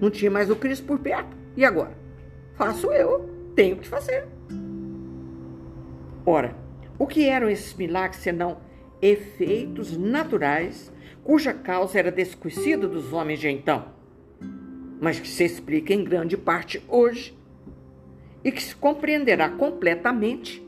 Não 0.00 0.10
tinha 0.10 0.30
mais 0.30 0.50
o 0.50 0.56
Cristo 0.56 0.86
por 0.86 0.98
perto. 0.98 1.36
E 1.56 1.64
agora? 1.64 1.96
Faço 2.54 2.90
eu. 2.92 3.28
Tenho 3.54 3.76
que 3.76 3.88
fazer. 3.88 4.26
Ora, 6.24 6.56
o 7.02 7.06
que 7.08 7.28
eram 7.28 7.50
esses 7.50 7.74
milagres 7.74 8.22
senão 8.22 8.58
efeitos 9.02 9.96
naturais 9.98 10.92
cuja 11.24 11.52
causa 11.52 11.98
era 11.98 12.12
desconhecida 12.12 12.86
dos 12.86 13.12
homens 13.12 13.40
de 13.40 13.48
então, 13.48 13.86
mas 15.00 15.18
que 15.18 15.26
se 15.26 15.42
explica 15.42 15.92
em 15.92 16.04
grande 16.04 16.36
parte 16.36 16.80
hoje 16.86 17.36
e 18.44 18.52
que 18.52 18.62
se 18.62 18.76
compreenderá 18.76 19.48
completamente 19.48 20.64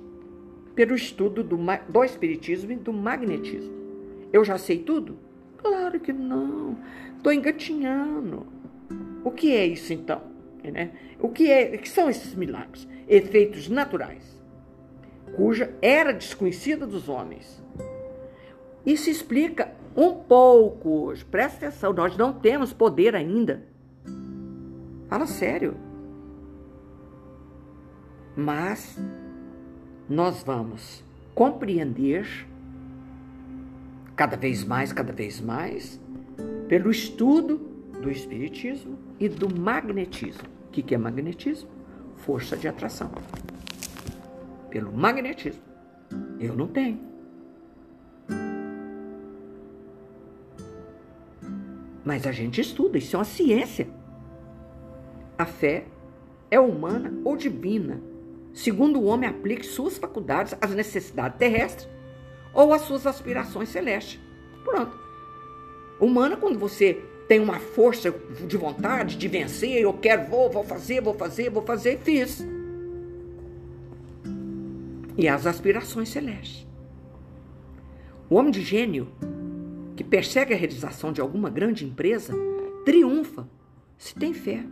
pelo 0.74 0.96
estudo 0.96 1.44
do, 1.44 1.56
do 1.88 2.02
Espiritismo 2.02 2.72
e 2.72 2.76
do 2.76 2.92
magnetismo. 2.92 3.72
Eu 4.32 4.44
já 4.44 4.58
sei 4.58 4.78
tudo? 4.78 5.16
Claro 5.56 6.00
que 6.00 6.12
não. 6.12 6.76
Estou 7.16 7.32
engatinhando. 7.32 8.44
O 9.22 9.30
que 9.30 9.54
é 9.54 9.64
isso 9.64 9.92
então? 9.92 10.20
Né? 10.64 10.90
O 11.20 11.28
que, 11.28 11.48
é, 11.48 11.78
que 11.78 11.88
são 11.88 12.10
esses 12.10 12.34
milagres? 12.34 12.88
Efeitos 13.06 13.68
naturais, 13.68 14.33
cuja 15.36 15.74
era 15.80 16.12
desconhecida 16.12 16.86
dos 16.86 17.08
homens. 17.08 17.62
Isso 18.84 19.08
explica 19.08 19.72
um 19.96 20.14
pouco 20.14 21.06
hoje. 21.06 21.24
Presta 21.24 21.66
atenção, 21.66 21.92
nós 21.92 22.16
não 22.16 22.32
temos 22.32 22.72
poder 22.72 23.14
ainda 23.14 23.74
Fala 25.14 25.26
sério. 25.28 25.76
Mas 28.36 28.98
nós 30.08 30.42
vamos 30.42 31.04
compreender 31.36 32.26
cada 34.16 34.36
vez 34.36 34.64
mais, 34.64 34.92
cada 34.92 35.12
vez 35.12 35.40
mais, 35.40 36.00
pelo 36.68 36.90
estudo 36.90 37.58
do 38.02 38.10
Espiritismo 38.10 38.98
e 39.20 39.28
do 39.28 39.48
magnetismo. 39.56 40.48
O 40.66 40.70
que 40.72 40.92
é 40.92 40.98
magnetismo? 40.98 41.68
Força 42.16 42.56
de 42.56 42.66
atração. 42.66 43.12
Pelo 44.74 44.92
magnetismo. 44.92 45.62
Eu 46.40 46.56
não 46.56 46.66
tenho. 46.66 46.98
Mas 52.04 52.26
a 52.26 52.32
gente 52.32 52.60
estuda, 52.60 52.98
isso 52.98 53.14
é 53.14 53.18
uma 53.20 53.24
ciência. 53.24 53.86
A 55.38 55.46
fé 55.46 55.84
é 56.50 56.58
humana 56.58 57.14
ou 57.24 57.36
divina, 57.36 58.02
segundo 58.52 58.98
o 58.98 59.04
homem 59.04 59.28
aplique 59.30 59.64
suas 59.64 59.96
faculdades 59.96 60.56
às 60.60 60.74
necessidades 60.74 61.38
terrestres 61.38 61.88
ou 62.52 62.72
às 62.72 62.82
suas 62.82 63.06
aspirações 63.06 63.68
celestes. 63.68 64.18
Pronto. 64.64 64.98
Humana, 66.00 66.36
quando 66.36 66.58
você 66.58 67.00
tem 67.28 67.38
uma 67.38 67.60
força 67.60 68.10
de 68.10 68.56
vontade 68.56 69.16
de 69.16 69.28
vencer, 69.28 69.80
eu 69.80 69.92
quero, 69.92 70.28
vou, 70.28 70.50
vou 70.50 70.64
fazer, 70.64 71.00
vou 71.00 71.14
fazer, 71.14 71.48
vou 71.48 71.62
fazer, 71.62 72.00
fiz. 72.00 72.44
E 75.16 75.28
as 75.28 75.46
aspirações 75.46 76.08
celestes. 76.08 76.66
O 78.28 78.36
homem 78.36 78.50
de 78.50 78.62
gênio 78.62 79.08
que 79.96 80.02
persegue 80.02 80.52
a 80.52 80.56
realização 80.56 81.12
de 81.12 81.20
alguma 81.20 81.48
grande 81.48 81.84
empresa 81.84 82.34
triunfa 82.84 83.48
se 83.96 84.14
tem 84.14 84.34
fé. 84.34 84.64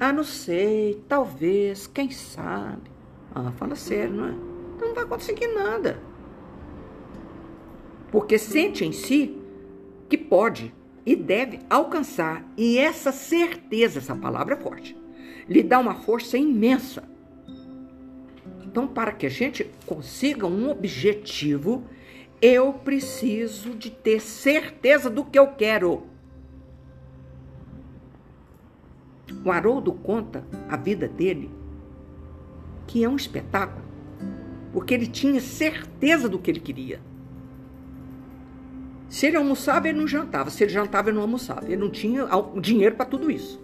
Ah, 0.00 0.12
não 0.12 0.24
sei, 0.24 1.02
talvez, 1.08 1.86
quem 1.86 2.10
sabe. 2.10 2.90
Ah, 3.34 3.52
fala 3.52 3.76
sério, 3.76 4.14
não 4.14 4.26
é? 4.26 4.34
Então 4.74 4.88
não 4.88 4.94
vai 4.94 5.06
conseguir 5.06 5.48
nada. 5.48 5.98
Porque 8.10 8.38
sente 8.38 8.84
em 8.84 8.92
si 8.92 9.38
que 10.08 10.18
pode 10.18 10.74
e 11.06 11.14
deve 11.14 11.60
alcançar, 11.68 12.44
e 12.56 12.78
essa 12.78 13.12
certeza, 13.12 13.98
essa 13.98 14.14
palavra 14.16 14.54
é 14.54 14.58
forte, 14.58 14.96
lhe 15.48 15.62
dá 15.62 15.78
uma 15.78 15.94
força 15.94 16.38
imensa. 16.38 17.04
Então, 18.74 18.88
para 18.88 19.12
que 19.12 19.24
a 19.24 19.30
gente 19.30 19.70
consiga 19.86 20.48
um 20.48 20.68
objetivo, 20.68 21.84
eu 22.42 22.72
preciso 22.72 23.70
de 23.70 23.88
ter 23.88 24.20
certeza 24.20 25.08
do 25.08 25.24
que 25.24 25.38
eu 25.38 25.46
quero. 25.46 26.08
O 29.44 29.52
Haroldo 29.52 29.92
conta 29.92 30.44
a 30.68 30.76
vida 30.76 31.06
dele, 31.06 31.52
que 32.88 33.04
é 33.04 33.08
um 33.08 33.14
espetáculo, 33.14 33.84
porque 34.72 34.92
ele 34.92 35.06
tinha 35.06 35.40
certeza 35.40 36.28
do 36.28 36.40
que 36.40 36.50
ele 36.50 36.58
queria. 36.58 37.00
Se 39.08 39.26
ele 39.26 39.36
almoçava, 39.36 39.88
ele 39.88 40.00
não 40.00 40.08
jantava. 40.08 40.50
Se 40.50 40.64
ele 40.64 40.72
jantava, 40.72 41.10
ele 41.10 41.14
não 41.14 41.22
almoçava. 41.22 41.64
Ele 41.66 41.76
não 41.76 41.90
tinha 41.90 42.28
dinheiro 42.60 42.96
para 42.96 43.06
tudo 43.06 43.30
isso. 43.30 43.62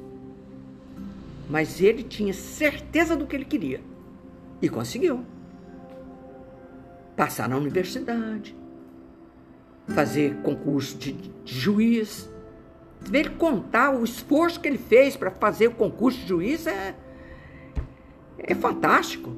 Mas 1.48 1.80
ele 1.80 2.04
tinha 2.04 2.32
certeza 2.32 3.16
do 3.16 3.26
que 3.26 3.34
ele 3.34 3.44
queria. 3.44 3.89
E 4.60 4.68
conseguiu. 4.68 5.24
Passar 7.16 7.48
na 7.48 7.56
universidade. 7.56 8.56
Fazer 9.88 10.36
concurso 10.42 10.96
de, 10.96 11.12
de 11.12 11.54
juiz 11.58 12.30
ele 13.12 13.30
contar 13.30 13.90
o 13.94 14.04
esforço 14.04 14.60
que 14.60 14.68
ele 14.68 14.78
fez 14.78 15.16
para 15.16 15.30
fazer 15.30 15.68
o 15.68 15.72
concurso 15.72 16.18
de 16.20 16.28
juiz 16.28 16.66
é, 16.66 16.94
é 18.38 18.54
fantástico. 18.54 19.34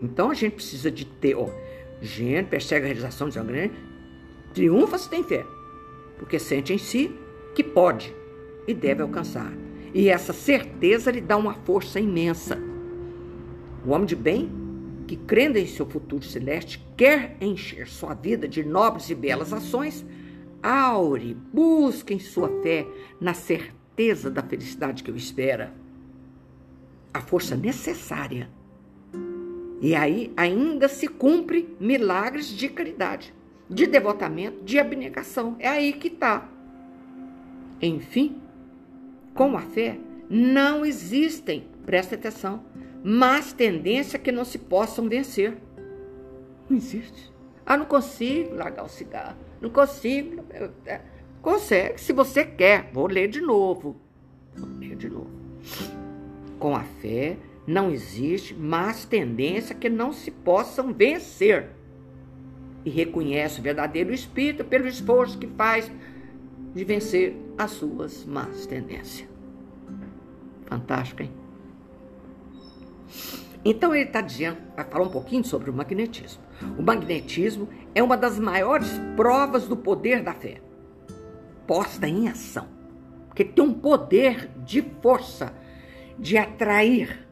Então 0.00 0.30
a 0.30 0.34
gente 0.34 0.54
precisa 0.54 0.90
de 0.90 1.04
ter, 1.04 1.34
ó, 1.34 1.48
gente 2.00 2.48
persegue 2.48 2.84
a 2.84 2.88
realização 2.88 3.28
de 3.28 3.38
uma 3.38 3.44
grande, 3.44 3.74
triunfa 4.54 4.98
se 4.98 5.08
tem 5.08 5.24
fé, 5.24 5.44
porque 6.18 6.38
sente 6.38 6.72
em 6.72 6.78
si 6.78 7.10
que 7.54 7.64
pode 7.64 8.14
e 8.66 8.74
deve 8.74 9.02
alcançar. 9.02 9.52
E 9.92 10.08
essa 10.08 10.32
certeza 10.32 11.10
lhe 11.10 11.20
dá 11.20 11.36
uma 11.36 11.54
força 11.54 11.98
imensa. 11.98 12.58
O 13.88 13.92
homem 13.92 14.06
de 14.06 14.14
bem, 14.14 14.50
que 15.06 15.16
crendo 15.16 15.56
em 15.56 15.66
seu 15.66 15.86
futuro 15.86 16.22
celeste, 16.22 16.86
quer 16.94 17.38
encher 17.40 17.88
sua 17.88 18.12
vida 18.12 18.46
de 18.46 18.62
nobres 18.62 19.08
e 19.08 19.14
belas 19.14 19.50
ações, 19.50 20.04
Aure, 20.62 21.32
busque 21.54 22.12
em 22.12 22.18
sua 22.18 22.50
fé 22.62 22.86
na 23.18 23.32
certeza 23.32 24.30
da 24.30 24.42
felicidade 24.42 25.02
que 25.02 25.10
o 25.10 25.16
espera. 25.16 25.72
A 27.14 27.22
força 27.22 27.56
necessária. 27.56 28.50
E 29.80 29.94
aí 29.94 30.34
ainda 30.36 30.86
se 30.86 31.08
cumpre 31.08 31.74
milagres 31.80 32.48
de 32.48 32.68
caridade, 32.68 33.32
de 33.70 33.86
devotamento, 33.86 34.62
de 34.64 34.78
abnegação. 34.78 35.56
É 35.58 35.68
aí 35.68 35.94
que 35.94 36.08
está. 36.08 36.46
Enfim, 37.80 38.36
com 39.32 39.56
a 39.56 39.62
fé 39.62 39.98
não 40.28 40.84
existem, 40.84 41.66
presta 41.86 42.16
atenção, 42.16 42.62
más 43.02 43.52
tendências 43.52 44.20
que 44.20 44.32
não 44.32 44.44
se 44.44 44.58
possam 44.58 45.08
vencer. 45.08 45.56
Não 46.68 46.76
existe. 46.76 47.32
Ah, 47.64 47.76
não 47.76 47.86
consigo 47.86 48.54
largar 48.54 48.84
o 48.84 48.88
cigarro. 48.88 49.36
Não 49.60 49.70
consigo. 49.70 50.44
Consegue, 51.42 52.00
se 52.00 52.12
você 52.12 52.44
quer. 52.44 52.90
Vou 52.92 53.06
ler 53.06 53.28
de 53.28 53.40
novo. 53.40 53.96
Vou 54.56 54.68
ler 54.78 54.96
de 54.96 55.08
novo. 55.08 55.30
Com 56.58 56.74
a 56.74 56.82
fé 56.82 57.36
não 57.66 57.90
existe 57.90 58.54
mais 58.54 59.04
tendência 59.04 59.74
que 59.74 59.90
não 59.90 60.12
se 60.12 60.30
possam 60.30 60.92
vencer. 60.92 61.68
E 62.84 62.90
reconhece 62.90 63.60
o 63.60 63.62
verdadeiro 63.62 64.12
espírito 64.12 64.64
pelo 64.64 64.88
esforço 64.88 65.38
que 65.38 65.46
faz 65.46 65.90
de 66.74 66.84
vencer 66.84 67.36
as 67.58 67.72
suas 67.72 68.24
más 68.24 68.66
tendências. 68.66 69.28
Fantástico, 70.66 71.22
hein? 71.22 71.32
Então 73.64 73.94
ele 73.94 74.04
está 74.04 74.20
dizendo, 74.20 74.58
vai 74.76 74.84
falar 74.84 75.04
um 75.04 75.10
pouquinho 75.10 75.44
sobre 75.44 75.70
o 75.70 75.72
magnetismo. 75.72 76.42
O 76.78 76.82
magnetismo 76.82 77.68
é 77.94 78.02
uma 78.02 78.16
das 78.16 78.38
maiores 78.38 78.88
provas 79.16 79.66
do 79.66 79.76
poder 79.76 80.22
da 80.22 80.32
fé, 80.32 80.60
posta 81.66 82.08
em 82.08 82.28
ação, 82.28 82.68
porque 83.28 83.44
tem 83.44 83.64
um 83.64 83.74
poder 83.74 84.50
de 84.64 84.82
força, 85.02 85.52
de 86.18 86.38
atrair. 86.38 87.26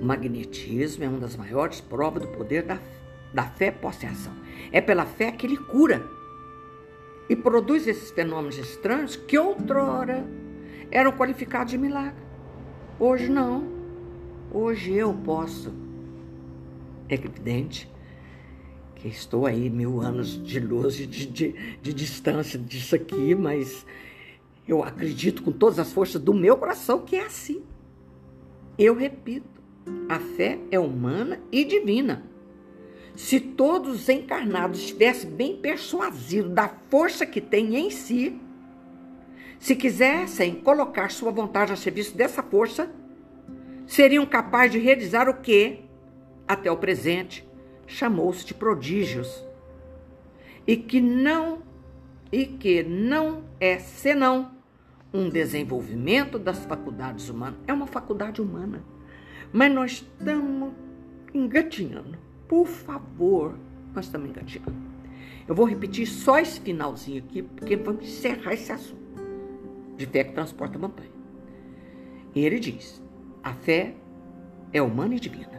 O 0.00 0.04
magnetismo 0.04 1.04
é 1.04 1.08
uma 1.08 1.18
das 1.18 1.36
maiores 1.36 1.80
provas 1.80 2.22
do 2.22 2.28
poder 2.28 2.62
da, 2.62 2.78
da 3.32 3.44
fé 3.44 3.70
posta 3.70 4.06
em 4.06 4.10
ação. 4.10 4.32
É 4.70 4.80
pela 4.80 5.06
fé 5.06 5.32
que 5.32 5.46
ele 5.46 5.56
cura 5.56 6.04
e 7.28 7.34
produz 7.34 7.86
esses 7.86 8.10
fenômenos 8.10 8.58
estranhos 8.58 9.16
que 9.16 9.38
outrora 9.38 10.24
eram 10.90 11.12
qualificados 11.12 11.70
de 11.70 11.78
milagre. 11.78 12.27
Hoje 13.00 13.28
não. 13.28 13.64
Hoje 14.52 14.92
eu 14.92 15.14
posso 15.14 15.72
é 17.08 17.14
evidente 17.14 17.88
que 18.96 19.06
estou 19.06 19.46
aí 19.46 19.70
mil 19.70 20.00
anos 20.00 20.42
de 20.42 20.58
luz, 20.58 20.96
de, 20.96 21.06
de, 21.06 21.78
de 21.80 21.94
distância 21.94 22.58
disso 22.58 22.96
aqui, 22.96 23.36
mas 23.36 23.86
eu 24.66 24.82
acredito 24.82 25.44
com 25.44 25.52
todas 25.52 25.78
as 25.78 25.92
forças 25.92 26.20
do 26.20 26.34
meu 26.34 26.56
coração 26.56 27.00
que 27.00 27.14
é 27.14 27.24
assim. 27.24 27.62
Eu 28.76 28.96
repito, 28.96 29.62
a 30.08 30.18
fé 30.18 30.58
é 30.70 30.78
humana 30.78 31.40
e 31.52 31.64
divina. 31.64 32.24
Se 33.14 33.38
todos 33.38 34.02
os 34.02 34.08
encarnados 34.08 34.80
estivessem 34.80 35.30
bem 35.30 35.56
persuadidos 35.56 36.52
da 36.52 36.68
força 36.90 37.24
que 37.24 37.40
têm 37.40 37.76
em 37.76 37.90
si, 37.90 38.40
se 39.58 39.74
quisessem 39.74 40.54
colocar 40.54 41.10
sua 41.10 41.30
vontade 41.30 41.72
a 41.72 41.76
serviço 41.76 42.16
dessa 42.16 42.42
força, 42.42 42.90
seriam 43.86 44.24
capazes 44.24 44.72
de 44.72 44.78
realizar 44.78 45.28
o 45.28 45.34
que 45.34 45.80
até 46.46 46.70
o 46.70 46.76
presente, 46.76 47.46
chamou-se 47.86 48.44
de 48.44 48.54
prodígios, 48.54 49.44
e 50.66 50.76
que 50.76 51.00
não 51.00 51.62
e 52.30 52.44
que 52.44 52.82
não 52.82 53.44
é 53.58 53.78
senão 53.78 54.52
um 55.12 55.30
desenvolvimento 55.30 56.38
das 56.38 56.58
faculdades 56.66 57.30
humanas. 57.30 57.58
É 57.66 57.72
uma 57.72 57.86
faculdade 57.86 58.42
humana. 58.42 58.84
Mas 59.50 59.72
nós 59.72 59.92
estamos 59.92 60.74
engatinhando. 61.32 62.18
Por 62.46 62.66
favor, 62.66 63.58
nós 63.94 64.04
estamos 64.04 64.28
engatinhando. 64.28 64.76
Eu 65.46 65.54
vou 65.54 65.64
repetir 65.64 66.06
só 66.06 66.38
esse 66.38 66.60
finalzinho 66.60 67.24
aqui, 67.24 67.42
porque 67.42 67.76
vamos 67.76 68.04
encerrar 68.04 68.52
esse 68.52 68.70
assunto 68.70 69.07
de 69.98 70.06
fé 70.06 70.24
que 70.24 70.32
transporta 70.32 70.78
montanha. 70.78 71.10
E 72.34 72.46
ele 72.46 72.58
diz: 72.58 73.02
a 73.42 73.52
fé 73.52 73.94
é 74.72 74.80
humana 74.80 75.16
e 75.16 75.20
divina 75.20 75.58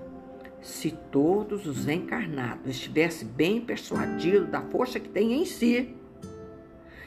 se 0.61 0.91
todos 0.91 1.65
os 1.65 1.87
encarnados 1.87 2.69
estivessem 2.69 3.27
bem 3.27 3.61
persuadidos 3.61 4.49
da 4.49 4.61
força 4.61 4.99
que 4.99 5.09
tem 5.09 5.33
em 5.33 5.45
si, 5.45 5.95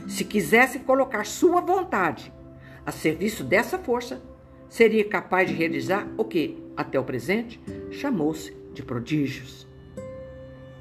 se 0.09 0.25
quisesse 0.25 0.81
colocar 0.81 1.25
sua 1.25 1.61
vontade 1.61 2.33
a 2.85 2.91
serviço 2.91 3.45
dessa 3.45 3.79
força, 3.79 4.21
seria 4.69 5.05
capaz 5.05 5.49
de 5.49 5.55
realizar 5.55 6.09
o 6.17 6.25
que, 6.25 6.63
até 6.77 6.99
o 6.99 7.05
presente, 7.05 7.61
chamou-se 7.91 8.53
de 8.73 8.83
prodígios. 8.83 9.69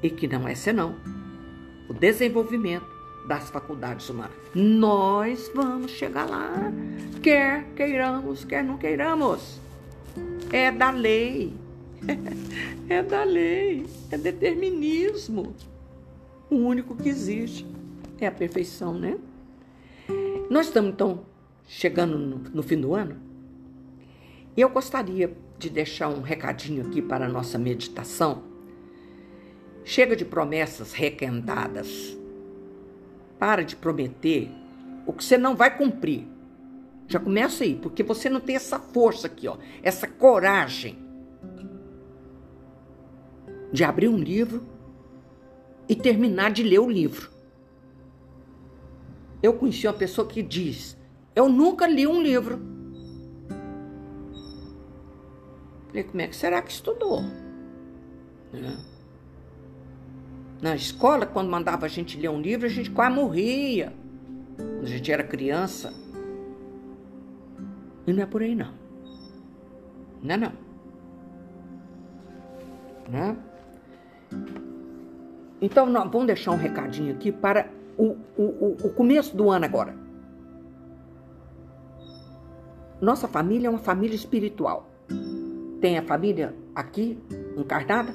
E 0.02 0.10
que 0.10 0.26
não 0.26 0.48
é 0.48 0.54
senão 0.54 0.96
o 1.88 1.94
desenvolvimento 1.94 2.90
das 3.26 3.50
faculdades 3.50 4.08
humanas. 4.08 4.36
Nós 4.54 5.50
vamos 5.54 5.90
chegar 5.92 6.28
lá, 6.28 6.72
quer 7.22 7.64
queiramos, 7.74 8.44
quer 8.44 8.64
não 8.64 8.78
queiramos. 8.78 9.60
É 10.52 10.70
da 10.70 10.90
lei. 10.90 11.52
É 12.88 13.02
da 13.02 13.24
lei, 13.24 13.86
é 14.10 14.18
determinismo. 14.18 15.54
O 16.50 16.56
único 16.56 16.94
que 16.94 17.08
existe 17.08 17.66
é 18.20 18.26
a 18.26 18.30
perfeição, 18.30 18.92
né? 18.92 19.16
Nós 20.50 20.66
estamos 20.66 20.90
então 20.90 21.20
chegando 21.66 22.18
no, 22.18 22.36
no 22.36 22.62
fim 22.62 22.78
do 22.78 22.94
ano 22.94 23.16
e 24.54 24.60
eu 24.60 24.68
gostaria 24.68 25.34
de 25.58 25.70
deixar 25.70 26.08
um 26.08 26.20
recadinho 26.20 26.86
aqui 26.86 27.00
para 27.00 27.24
a 27.24 27.28
nossa 27.28 27.58
meditação. 27.58 28.42
Chega 29.84 30.14
de 30.14 30.24
promessas 30.24 30.92
requentadas. 30.92 32.16
Para 33.42 33.64
de 33.64 33.74
prometer 33.74 34.52
o 35.04 35.12
que 35.12 35.24
você 35.24 35.36
não 35.36 35.56
vai 35.56 35.76
cumprir. 35.76 36.28
Já 37.08 37.18
começa 37.18 37.64
aí, 37.64 37.74
porque 37.74 38.00
você 38.04 38.30
não 38.30 38.38
tem 38.38 38.54
essa 38.54 38.78
força 38.78 39.26
aqui, 39.26 39.48
ó, 39.48 39.56
essa 39.82 40.06
coragem 40.06 40.96
de 43.72 43.82
abrir 43.82 44.06
um 44.06 44.16
livro 44.16 44.64
e 45.88 45.96
terminar 45.96 46.52
de 46.52 46.62
ler 46.62 46.78
o 46.78 46.88
livro. 46.88 47.32
Eu 49.42 49.54
conheci 49.54 49.88
uma 49.88 49.92
pessoa 49.92 50.24
que 50.24 50.40
diz: 50.40 50.96
Eu 51.34 51.48
nunca 51.48 51.84
li 51.88 52.06
um 52.06 52.22
livro. 52.22 52.60
Falei: 55.88 56.04
Como 56.04 56.20
é 56.20 56.28
que 56.28 56.36
será 56.36 56.62
que 56.62 56.70
estudou? 56.70 57.22
É. 58.54 58.91
Na 60.62 60.76
escola, 60.76 61.26
quando 61.26 61.50
mandava 61.50 61.86
a 61.86 61.88
gente 61.88 62.16
ler 62.16 62.28
um 62.28 62.40
livro, 62.40 62.66
a 62.66 62.70
gente 62.70 62.88
quase 62.88 63.16
morria. 63.16 63.92
Quando 64.56 64.84
a 64.84 64.86
gente 64.86 65.10
era 65.10 65.24
criança. 65.24 65.92
E 68.06 68.12
não 68.12 68.22
é 68.22 68.26
por 68.26 68.42
aí, 68.42 68.54
não. 68.54 68.72
Não 70.22 70.34
é, 70.34 70.36
não. 70.36 70.52
Né? 73.08 73.36
Então, 75.60 75.86
nós 75.86 76.08
vamos 76.08 76.28
deixar 76.28 76.52
um 76.52 76.56
recadinho 76.56 77.12
aqui 77.12 77.32
para 77.32 77.68
o, 77.98 78.16
o, 78.38 78.76
o 78.84 78.90
começo 78.94 79.36
do 79.36 79.50
ano 79.50 79.64
agora. 79.64 79.96
Nossa 83.00 83.26
família 83.26 83.66
é 83.66 83.70
uma 83.70 83.80
família 83.80 84.14
espiritual. 84.14 84.88
Tem 85.80 85.98
a 85.98 86.02
família 86.04 86.54
aqui, 86.72 87.18
encarnada, 87.56 88.14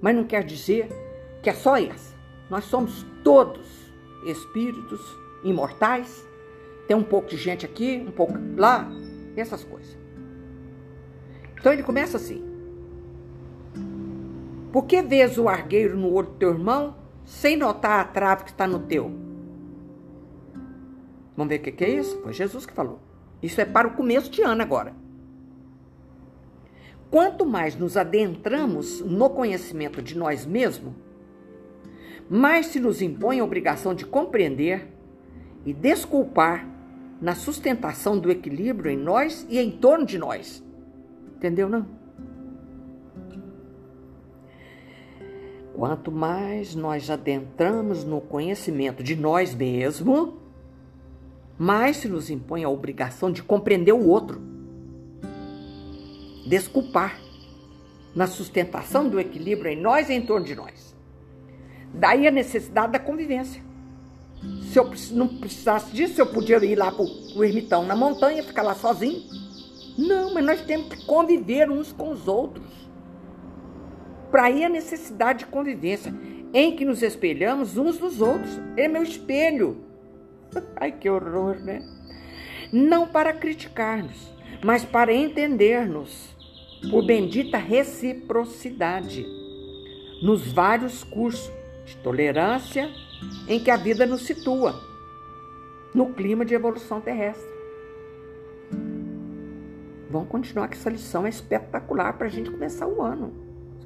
mas 0.00 0.16
não 0.16 0.24
quer 0.24 0.42
dizer 0.42 1.01
que 1.42 1.50
é 1.50 1.54
só 1.54 1.76
essa. 1.76 2.14
Nós 2.48 2.64
somos 2.64 3.04
todos 3.24 3.66
espíritos 4.24 5.00
imortais. 5.42 6.26
Tem 6.86 6.96
um 6.96 7.02
pouco 7.02 7.28
de 7.28 7.36
gente 7.36 7.66
aqui, 7.66 8.04
um 8.06 8.12
pouco 8.12 8.34
lá, 8.56 8.88
essas 9.36 9.64
coisas. 9.64 9.96
Então 11.58 11.72
ele 11.72 11.82
começa 11.82 12.16
assim. 12.16 12.42
Por 14.72 14.84
que 14.86 15.02
vês 15.02 15.38
o 15.38 15.48
argueiro 15.48 15.96
no 15.98 16.12
olho 16.12 16.28
do 16.28 16.34
teu 16.34 16.50
irmão 16.50 16.96
sem 17.24 17.56
notar 17.56 18.00
a 18.00 18.04
trave 18.04 18.44
que 18.44 18.50
está 18.50 18.66
no 18.66 18.80
teu? 18.80 19.12
Vamos 21.36 21.48
ver 21.50 21.60
o 21.60 21.62
que, 21.62 21.72
que 21.72 21.84
é 21.84 21.90
isso? 21.90 22.20
Foi 22.22 22.32
Jesus 22.32 22.66
que 22.66 22.72
falou. 22.72 23.00
Isso 23.42 23.60
é 23.60 23.64
para 23.64 23.88
o 23.88 23.94
começo 23.94 24.30
de 24.30 24.42
ano 24.42 24.62
agora. 24.62 24.94
Quanto 27.10 27.44
mais 27.44 27.76
nos 27.76 27.96
adentramos 27.96 29.00
no 29.00 29.28
conhecimento 29.28 30.00
de 30.00 30.16
nós 30.16 30.46
mesmos, 30.46 30.94
mais 32.32 32.68
se 32.68 32.80
nos 32.80 33.02
impõe 33.02 33.40
a 33.40 33.44
obrigação 33.44 33.94
de 33.94 34.06
compreender 34.06 34.88
e 35.66 35.74
desculpar 35.74 36.66
na 37.20 37.34
sustentação 37.34 38.18
do 38.18 38.30
equilíbrio 38.30 38.90
em 38.90 38.96
nós 38.96 39.46
e 39.50 39.58
em 39.58 39.70
torno 39.70 40.06
de 40.06 40.16
nós. 40.16 40.64
Entendeu, 41.36 41.68
não? 41.68 41.86
Quanto 45.74 46.10
mais 46.10 46.74
nós 46.74 47.10
adentramos 47.10 48.02
no 48.02 48.18
conhecimento 48.18 49.02
de 49.02 49.14
nós 49.14 49.54
mesmos, 49.54 50.32
mais 51.58 51.98
se 51.98 52.08
nos 52.08 52.30
impõe 52.30 52.64
a 52.64 52.68
obrigação 52.70 53.30
de 53.30 53.42
compreender 53.42 53.92
o 53.92 54.08
outro, 54.08 54.40
desculpar 56.48 57.20
na 58.14 58.26
sustentação 58.26 59.06
do 59.06 59.20
equilíbrio 59.20 59.70
em 59.70 59.76
nós 59.78 60.08
e 60.08 60.14
em 60.14 60.24
torno 60.24 60.46
de 60.46 60.54
nós. 60.54 60.91
Daí 61.94 62.26
a 62.26 62.30
necessidade 62.30 62.92
da 62.92 62.98
convivência. 62.98 63.62
Se 64.62 64.78
eu 64.78 64.90
não 65.12 65.28
precisasse 65.28 65.92
disso, 65.92 66.20
eu 66.20 66.26
podia 66.26 66.56
ir 66.64 66.74
lá 66.74 66.90
para 66.90 67.04
o 67.04 67.44
ermitão 67.44 67.84
na 67.84 67.94
montanha, 67.94 68.42
ficar 68.42 68.62
lá 68.62 68.74
sozinho. 68.74 69.22
Não, 69.96 70.32
mas 70.34 70.44
nós 70.44 70.62
temos 70.62 70.88
que 70.88 71.06
conviver 71.06 71.70
uns 71.70 71.92
com 71.92 72.10
os 72.10 72.26
outros. 72.26 72.66
Para 74.30 74.44
aí 74.44 74.64
a 74.64 74.68
necessidade 74.68 75.40
de 75.40 75.46
convivência, 75.46 76.12
em 76.54 76.74
que 76.74 76.84
nos 76.84 77.02
espelhamos 77.02 77.76
uns 77.76 78.00
nos 78.00 78.20
outros. 78.20 78.58
É 78.76 78.88
meu 78.88 79.02
espelho. 79.02 79.84
Ai, 80.76 80.90
que 80.90 81.08
horror, 81.08 81.56
né? 81.60 81.82
Não 82.72 83.06
para 83.06 83.34
criticar-nos, 83.34 84.34
mas 84.64 84.84
para 84.84 85.12
entender-nos, 85.12 86.34
por 86.90 87.04
bendita 87.04 87.58
reciprocidade, 87.58 89.26
nos 90.22 90.50
vários 90.50 91.04
cursos 91.04 91.52
de 91.84 91.96
tolerância 91.96 92.90
em 93.48 93.58
que 93.58 93.70
a 93.70 93.76
vida 93.76 94.06
nos 94.06 94.22
situa, 94.22 94.80
no 95.94 96.12
clima 96.12 96.44
de 96.44 96.54
evolução 96.54 97.00
terrestre. 97.00 97.52
Vamos 100.10 100.28
continuar 100.28 100.68
que 100.68 100.76
essa 100.76 100.90
lição 100.90 101.24
é 101.24 101.30
espetacular 101.30 102.12
para 102.14 102.26
a 102.26 102.30
gente 102.30 102.50
começar 102.50 102.86
o 102.86 103.00
ano. 103.00 103.32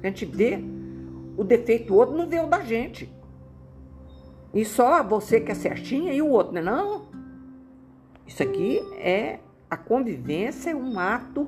A 0.03 0.07
gente 0.07 0.25
vê 0.25 0.59
o 1.37 1.43
defeito 1.43 1.95
outro, 1.95 2.17
não 2.17 2.27
vê 2.27 2.39
o 2.39 2.47
da 2.47 2.59
gente. 2.61 3.09
E 4.53 4.65
só 4.65 5.03
você 5.03 5.39
que 5.39 5.51
é 5.51 5.55
certinha 5.55 6.13
e 6.13 6.21
o 6.21 6.27
outro, 6.27 6.53
né? 6.53 6.61
Não. 6.61 7.07
Isso 8.25 8.43
aqui 8.43 8.79
é 8.97 9.39
a 9.69 9.77
convivência, 9.77 10.71
é 10.71 10.75
um 10.75 10.99
ato 10.99 11.47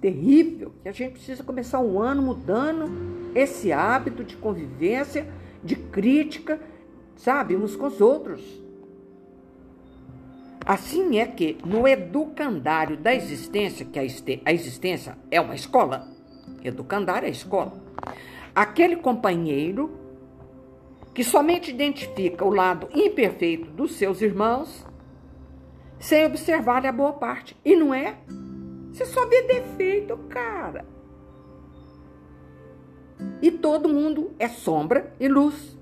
terrível 0.00 0.72
que 0.82 0.88
a 0.88 0.92
gente 0.92 1.12
precisa 1.12 1.42
começar 1.42 1.80
o 1.80 2.00
ano 2.00 2.22
mudando 2.22 2.84
esse 3.34 3.72
hábito 3.72 4.22
de 4.22 4.36
convivência, 4.36 5.26
de 5.62 5.76
crítica, 5.76 6.60
sabe, 7.16 7.56
uns 7.56 7.76
com 7.76 7.86
os 7.86 8.00
outros. 8.00 8.42
Assim 10.64 11.18
é 11.18 11.26
que 11.26 11.58
no 11.64 11.88
educandário 11.88 12.96
da 12.96 13.14
existência, 13.14 13.86
que 13.86 13.98
a 13.98 14.52
existência 14.52 15.16
é 15.30 15.40
uma 15.40 15.54
escola, 15.54 16.18
Educandário 16.64 17.26
é 17.26 17.28
a 17.28 17.32
escola. 17.32 17.72
Aquele 18.54 18.96
companheiro 18.96 19.90
que 21.14 21.24
somente 21.24 21.70
identifica 21.70 22.44
o 22.44 22.54
lado 22.54 22.88
imperfeito 22.94 23.70
dos 23.70 23.96
seus 23.96 24.20
irmãos, 24.22 24.86
sem 25.98 26.26
observar 26.26 26.86
a 26.86 26.92
boa 26.92 27.12
parte. 27.12 27.56
E 27.64 27.74
não 27.74 27.92
é? 27.92 28.16
Você 28.92 29.04
só 29.04 29.26
vê 29.26 29.42
defeito, 29.42 30.16
cara. 30.28 30.84
E 33.40 33.50
todo 33.50 33.88
mundo 33.88 34.32
é 34.38 34.48
sombra 34.48 35.12
e 35.18 35.28
luz. 35.28 35.78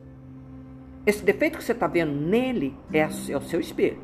Esse 1.06 1.24
defeito 1.24 1.58
que 1.58 1.64
você 1.64 1.72
está 1.72 1.86
vendo 1.86 2.12
nele 2.12 2.76
é, 2.92 3.00
é 3.00 3.36
o 3.36 3.40
seu 3.40 3.60
espelho. 3.60 4.00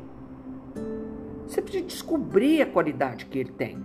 Você 1.45 1.61
precisa 1.61 1.85
descobrir 1.85 2.61
a 2.61 2.65
qualidade 2.65 3.25
que 3.25 3.37
ele 3.37 3.51
tem. 3.51 3.83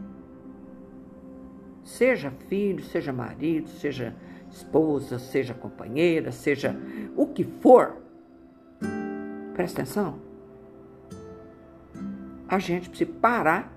Seja 1.83 2.31
filho, 2.49 2.85
seja 2.85 3.13
marido, 3.13 3.69
seja 3.69 4.15
esposa, 4.51 5.19
seja 5.19 5.55
companheira, 5.55 6.31
seja 6.31 6.77
o 7.17 7.27
que 7.27 7.45
for. 7.45 7.97
Presta 9.55 9.83
atenção. 9.83 10.19
A 12.47 12.59
gente 12.59 12.89
precisa 12.89 13.11
parar 13.21 13.73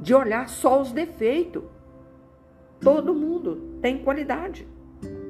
de 0.00 0.14
olhar 0.14 0.48
só 0.48 0.80
os 0.80 0.92
defeitos. 0.92 1.62
Todo 2.80 3.14
mundo 3.14 3.78
tem 3.80 4.02
qualidade. 4.02 4.66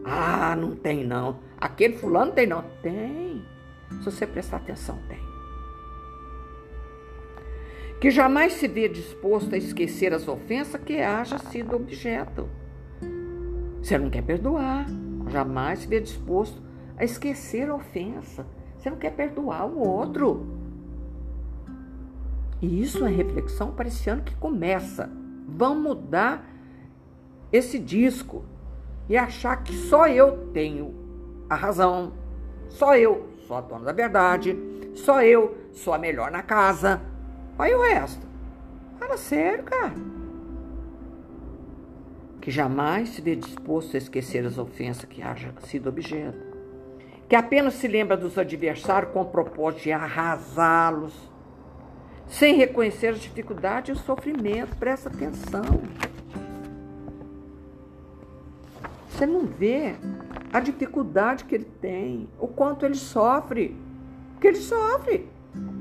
Ah, 0.04 0.56
não 0.56 0.74
tem 0.74 1.04
não. 1.04 1.40
Aquele 1.58 1.96
fulano 1.96 2.32
tem 2.32 2.46
não. 2.46 2.62
Tem. 2.82 3.44
Se 3.98 4.04
você 4.04 4.26
prestar 4.26 4.58
atenção, 4.58 4.98
tem 5.08 5.28
que 8.00 8.10
jamais 8.10 8.52
se 8.54 8.68
vê 8.68 8.88
disposto 8.88 9.54
a 9.54 9.58
esquecer 9.58 10.14
as 10.14 10.28
ofensas 10.28 10.80
que 10.80 11.00
haja 11.00 11.38
sido 11.38 11.74
objeto. 11.74 12.48
Você 13.82 13.98
não 13.98 14.08
quer 14.08 14.22
perdoar, 14.22 14.86
jamais 15.28 15.80
se 15.80 15.88
vê 15.88 16.00
disposto 16.00 16.62
a 16.96 17.04
esquecer 17.04 17.68
a 17.68 17.74
ofensa. 17.74 18.46
Você 18.76 18.90
não 18.90 18.98
quer 18.98 19.10
perdoar 19.10 19.66
o 19.66 19.80
outro. 19.80 20.46
E 22.62 22.80
isso 22.80 23.04
é 23.04 23.08
reflexão 23.08 23.72
para 23.72 23.88
esse 23.88 24.08
ano 24.08 24.22
que 24.22 24.34
começa. 24.36 25.10
Vamos 25.48 25.82
mudar 25.82 26.48
esse 27.52 27.78
disco 27.78 28.44
e 29.08 29.16
achar 29.16 29.62
que 29.62 29.72
só 29.72 30.06
eu 30.06 30.48
tenho 30.52 30.94
a 31.48 31.54
razão, 31.54 32.12
só 32.68 32.96
eu 32.96 33.28
sou 33.46 33.56
a 33.56 33.60
dona 33.60 33.86
da 33.86 33.92
verdade, 33.92 34.56
só 34.94 35.22
eu 35.22 35.56
sou 35.72 35.94
a 35.94 35.98
melhor 35.98 36.30
na 36.30 36.42
casa. 36.42 37.00
Aí 37.58 37.74
o 37.74 37.80
resto. 37.80 38.26
Fala 38.98 39.16
sério, 39.16 39.64
cara. 39.64 39.94
Que 42.40 42.50
jamais 42.50 43.10
se 43.10 43.22
vê 43.22 43.34
disposto 43.34 43.94
a 43.94 43.98
esquecer 43.98 44.44
as 44.44 44.58
ofensas 44.58 45.04
que 45.04 45.22
haja 45.22 45.52
sido 45.64 45.88
objeto. 45.88 46.46
Que 47.28 47.36
apenas 47.36 47.74
se 47.74 47.88
lembra 47.88 48.16
dos 48.16 48.38
adversários 48.38 49.12
com 49.12 49.22
o 49.22 49.26
propósito 49.26 49.84
de 49.84 49.92
arrasá-los, 49.92 51.14
sem 52.26 52.56
reconhecer 52.56 53.08
a 53.08 53.12
dificuldade 53.12 53.90
e 53.90 53.94
o 53.94 53.98
sofrimento. 53.98 54.76
Presta 54.76 55.08
atenção. 55.08 55.62
Você 59.18 59.26
não 59.26 59.46
vê 59.46 59.96
a 60.52 60.60
dificuldade 60.60 61.42
que 61.42 61.52
ele 61.52 61.68
tem, 61.80 62.28
o 62.38 62.46
quanto 62.46 62.86
ele 62.86 62.94
sofre. 62.94 63.76
Porque 64.34 64.46
ele 64.46 64.58
sofre. 64.58 65.28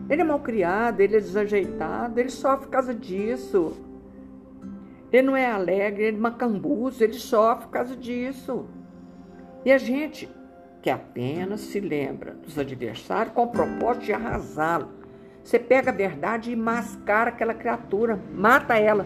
Ele 0.09 0.21
é 0.23 0.25
mal 0.25 0.39
criado, 0.39 1.01
ele 1.01 1.17
é 1.17 1.19
desajeitado, 1.19 2.19
ele 2.19 2.31
sofre 2.31 2.65
por 2.65 2.71
causa 2.71 2.95
disso. 2.95 3.77
Ele 5.13 5.21
não 5.21 5.37
é 5.37 5.51
alegre, 5.51 6.05
ele 6.05 6.17
é 6.17 6.19
macambuzo, 6.19 7.03
ele 7.03 7.13
sofre 7.13 7.65
por 7.65 7.73
causa 7.73 7.95
disso. 7.95 8.65
E 9.63 9.71
a 9.71 9.77
gente 9.77 10.27
que 10.81 10.89
apenas 10.89 11.61
se 11.61 11.79
lembra 11.79 12.33
dos 12.33 12.57
adversários 12.57 13.35
com 13.35 13.43
o 13.43 13.51
propósito 13.51 14.05
de 14.05 14.13
arrasá-lo. 14.13 14.89
Você 15.43 15.59
pega 15.59 15.91
a 15.91 15.93
verdade 15.93 16.51
e 16.51 16.55
mascara 16.55 17.29
aquela 17.29 17.53
criatura, 17.53 18.19
mata 18.33 18.79
ela. 18.79 19.05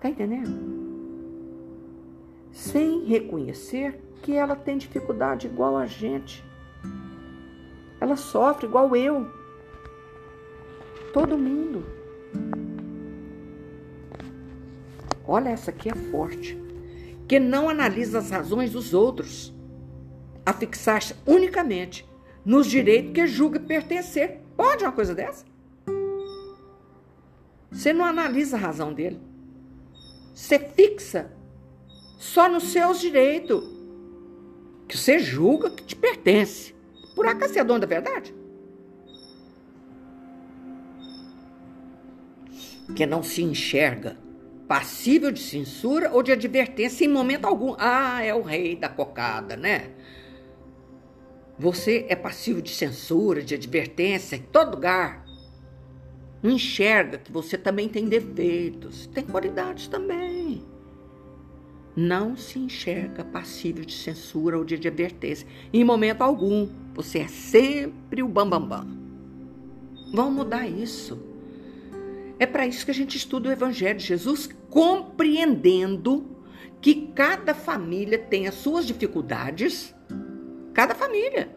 Tá 0.00 0.08
entendendo? 0.08 0.77
Sem 2.58 3.04
reconhecer 3.04 4.02
que 4.20 4.34
ela 4.34 4.56
tem 4.56 4.76
dificuldade 4.76 5.46
igual 5.46 5.76
a 5.76 5.86
gente. 5.86 6.44
Ela 8.00 8.16
sofre 8.16 8.66
igual 8.66 8.96
eu. 8.96 9.30
Todo 11.12 11.38
mundo. 11.38 11.86
Olha, 15.24 15.50
essa 15.50 15.70
aqui 15.70 15.88
é 15.88 15.94
forte. 16.10 16.58
Que 17.28 17.38
não 17.38 17.68
analisa 17.68 18.18
as 18.18 18.30
razões 18.30 18.72
dos 18.72 18.92
outros, 18.92 19.54
a 20.44 20.52
fixar-se 20.52 21.14
unicamente 21.24 22.08
nos 22.44 22.66
direitos 22.66 23.12
que 23.12 23.24
julga 23.28 23.60
pertencer. 23.60 24.40
Pode 24.56 24.82
uma 24.82 24.90
coisa 24.90 25.14
dessa? 25.14 25.44
Você 27.70 27.92
não 27.92 28.04
analisa 28.04 28.56
a 28.56 28.60
razão 28.60 28.92
dele. 28.92 29.20
Você 30.34 30.58
fixa 30.58 31.37
só 32.18 32.48
nos 32.48 32.64
seus 32.64 33.00
direitos, 33.00 33.64
que 34.88 34.98
você 34.98 35.20
julga 35.20 35.70
que 35.70 35.84
te 35.84 35.94
pertence. 35.94 36.74
Por 37.14 37.26
acaso 37.26 37.52
você 37.52 37.60
é 37.60 37.64
dono 37.64 37.80
da 37.80 37.86
verdade? 37.86 38.34
Que 42.94 43.06
não 43.06 43.22
se 43.22 43.42
enxerga 43.42 44.16
passível 44.66 45.30
de 45.30 45.40
censura 45.40 46.10
ou 46.12 46.22
de 46.22 46.32
advertência 46.32 47.04
em 47.04 47.08
momento 47.08 47.46
algum. 47.46 47.74
Ah, 47.78 48.22
é 48.22 48.34
o 48.34 48.42
rei 48.42 48.74
da 48.74 48.88
cocada, 48.88 49.56
né? 49.56 49.92
Você 51.58 52.04
é 52.08 52.16
passível 52.16 52.60
de 52.60 52.70
censura, 52.70 53.42
de 53.42 53.54
advertência 53.54 54.36
em 54.36 54.42
todo 54.42 54.74
lugar. 54.74 55.24
Enxerga 56.42 57.18
que 57.18 57.32
você 57.32 57.56
também 57.56 57.88
tem 57.88 58.06
defeitos, 58.06 59.06
tem 59.08 59.24
qualidades 59.24 59.88
também 59.88 60.27
não 61.98 62.36
se 62.36 62.60
enxerga 62.60 63.24
passível 63.24 63.84
de 63.84 63.92
censura 63.92 64.56
ou 64.56 64.64
de 64.64 64.76
advertência. 64.76 65.48
Em 65.72 65.82
momento 65.82 66.22
algum, 66.22 66.68
você 66.94 67.18
é 67.18 67.26
sempre 67.26 68.22
o 68.22 68.28
bambambam. 68.28 68.84
Bam, 68.84 68.86
bam. 68.86 70.12
Vamos 70.14 70.34
mudar 70.34 70.68
isso. 70.68 71.18
É 72.38 72.46
para 72.46 72.68
isso 72.68 72.84
que 72.84 72.92
a 72.92 72.94
gente 72.94 73.16
estuda 73.16 73.48
o 73.48 73.52
Evangelho 73.52 73.98
de 73.98 74.06
Jesus, 74.06 74.48
compreendendo 74.70 76.24
que 76.80 77.08
cada 77.16 77.52
família 77.52 78.16
tem 78.16 78.46
as 78.46 78.54
suas 78.54 78.86
dificuldades. 78.86 79.92
Cada 80.72 80.94
família. 80.94 81.50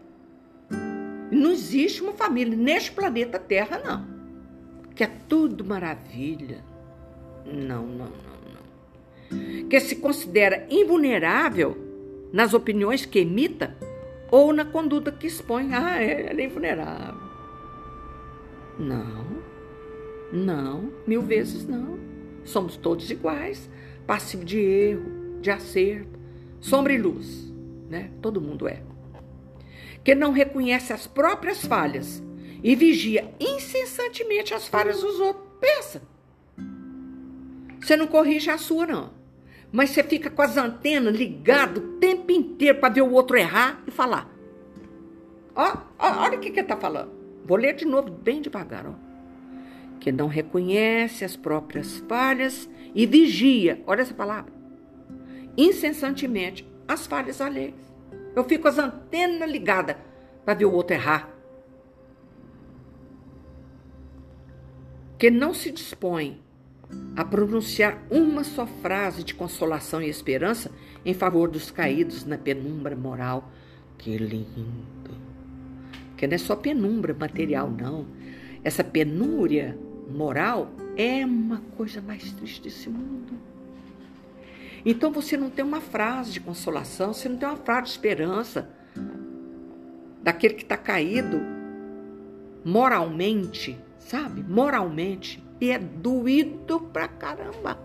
Não 1.32 1.52
existe 1.52 2.02
uma 2.02 2.14
família 2.14 2.58
neste 2.58 2.92
planeta 2.92 3.38
Terra, 3.38 3.80
não. 3.86 4.08
Que 4.96 5.04
é 5.04 5.12
tudo 5.30 5.64
maravilha. 5.64 6.66
Não, 7.46 7.86
não, 7.86 8.06
não 8.08 8.31
que 9.70 9.80
se 9.80 9.96
considera 9.98 10.66
invulnerável 10.70 11.78
nas 12.32 12.54
opiniões 12.54 13.06
que 13.06 13.20
emita 13.20 13.76
ou 14.30 14.54
na 14.54 14.66
conduta 14.66 15.12
que 15.12 15.28
expõe. 15.28 15.74
Ah, 15.74 16.02
é, 16.02 16.30
ela 16.30 16.42
é 16.42 16.46
invulnerável. 16.46 17.22
Não, 18.80 19.26
não, 20.32 20.92
mil 21.06 21.22
vezes 21.22 21.68
não. 21.68 22.00
Somos 22.44 22.76
todos 22.76 23.12
iguais, 23.12 23.70
passivo 24.08 24.44
de 24.44 24.60
erro, 24.60 25.40
de 25.42 25.52
acerto, 25.52 26.20
sombra 26.60 26.94
e 26.94 26.98
luz, 26.98 27.54
né? 27.90 28.12
Todo 28.22 28.42
mundo 28.42 28.68
é. 28.68 28.82
Que 30.04 30.16
não 30.16 30.32
reconhece 30.32 30.92
as 30.92 31.06
próprias 31.06 31.64
falhas 31.64 32.24
e 32.64 32.76
vigia 32.76 33.32
incessantemente 33.40 34.54
as 34.54 34.68
falhas 34.68 35.02
dos 35.02 35.20
outros. 35.20 35.46
Pensa. 35.60 36.02
Você 37.80 37.96
não 37.96 38.08
corrige 38.08 38.50
a 38.50 38.58
sua, 38.58 38.88
não. 38.88 39.21
Mas 39.72 39.92
você 39.92 40.04
fica 40.04 40.30
com 40.30 40.42
as 40.42 40.58
antenas 40.58 41.16
ligadas 41.16 41.82
o 41.82 41.88
tempo 41.98 42.32
inteiro 42.32 42.80
para 42.80 42.94
ver 42.94 43.02
o 43.02 43.12
outro 43.12 43.38
errar 43.38 43.82
e 43.88 43.92
falar. 43.92 44.30
Ó, 45.56 45.78
ó 45.98 46.24
olha 46.24 46.38
o 46.38 46.42
que, 46.42 46.50
que 46.52 46.60
ele 46.60 46.66
está 46.66 46.76
falando. 46.76 47.12
Vou 47.46 47.58
ler 47.58 47.76
de 47.76 47.86
novo, 47.86 48.12
bem 48.12 48.42
devagar. 48.42 48.86
Ó. 48.86 48.94
Que 50.00 50.12
não 50.12 50.28
reconhece 50.28 51.24
as 51.24 51.36
próprias 51.36 52.00
falhas 52.08 52.70
e 52.94 53.06
vigia, 53.06 53.82
olha 53.88 54.02
essa 54.02 54.14
palavra, 54.14 54.52
incessantemente 55.58 56.68
as 56.88 57.08
falhas 57.08 57.40
alheias. 57.40 57.76
Eu 58.36 58.44
fico 58.44 58.64
com 58.64 58.68
as 58.68 58.78
antenas 58.78 59.50
ligadas 59.50 59.96
para 60.44 60.54
ver 60.54 60.66
o 60.66 60.74
outro 60.74 60.96
errar. 60.96 61.30
Que 65.18 65.30
não 65.30 65.54
se 65.54 65.72
dispõe 65.72 66.42
a 67.16 67.26
pronunciar 67.26 68.02
uma 68.10 68.44
só 68.44 68.66
frase 68.66 69.24
de 69.24 69.34
consolação 69.34 70.02
e 70.02 70.10
esperança 70.10 70.72
em 71.06 71.14
favor 71.14 71.50
dos 71.50 71.70
caídos 71.70 72.26
na 72.26 72.38
penumbra 72.38 72.96
moral. 72.96 73.52
Que 73.98 74.18
lindo! 74.18 75.12
Que 76.16 76.28
não 76.28 76.36
é 76.36 76.38
só 76.38 76.56
penumbra 76.56 77.14
material, 77.14 77.70
não. 77.70 78.06
Essa 78.64 78.84
penúria 78.84 79.78
moral 80.10 80.72
é 80.96 81.26
uma 81.26 81.58
coisa 81.76 82.02
mais 82.02 82.32
triste 82.32 82.62
desse 82.62 82.90
mundo. 82.90 83.34
Então 84.86 85.12
você 85.12 85.38
não 85.38 85.50
tem 85.50 85.64
uma 85.64 85.82
frase 85.82 86.32
de 86.32 86.40
consolação, 86.40 87.14
você 87.14 87.30
não 87.30 87.38
tem 87.38 87.48
uma 87.48 87.58
frase 87.58 87.84
de 87.84 87.90
esperança 87.92 88.70
daquele 90.24 90.56
que 90.56 90.64
está 90.64 90.78
caído 90.78 91.40
moralmente, 92.64 93.78
sabe? 94.00 94.44
Moralmente 94.44 95.44
e 95.62 95.70
é 95.70 95.78
doído 95.78 96.82
pra 96.82 97.08
caramba. 97.08 97.78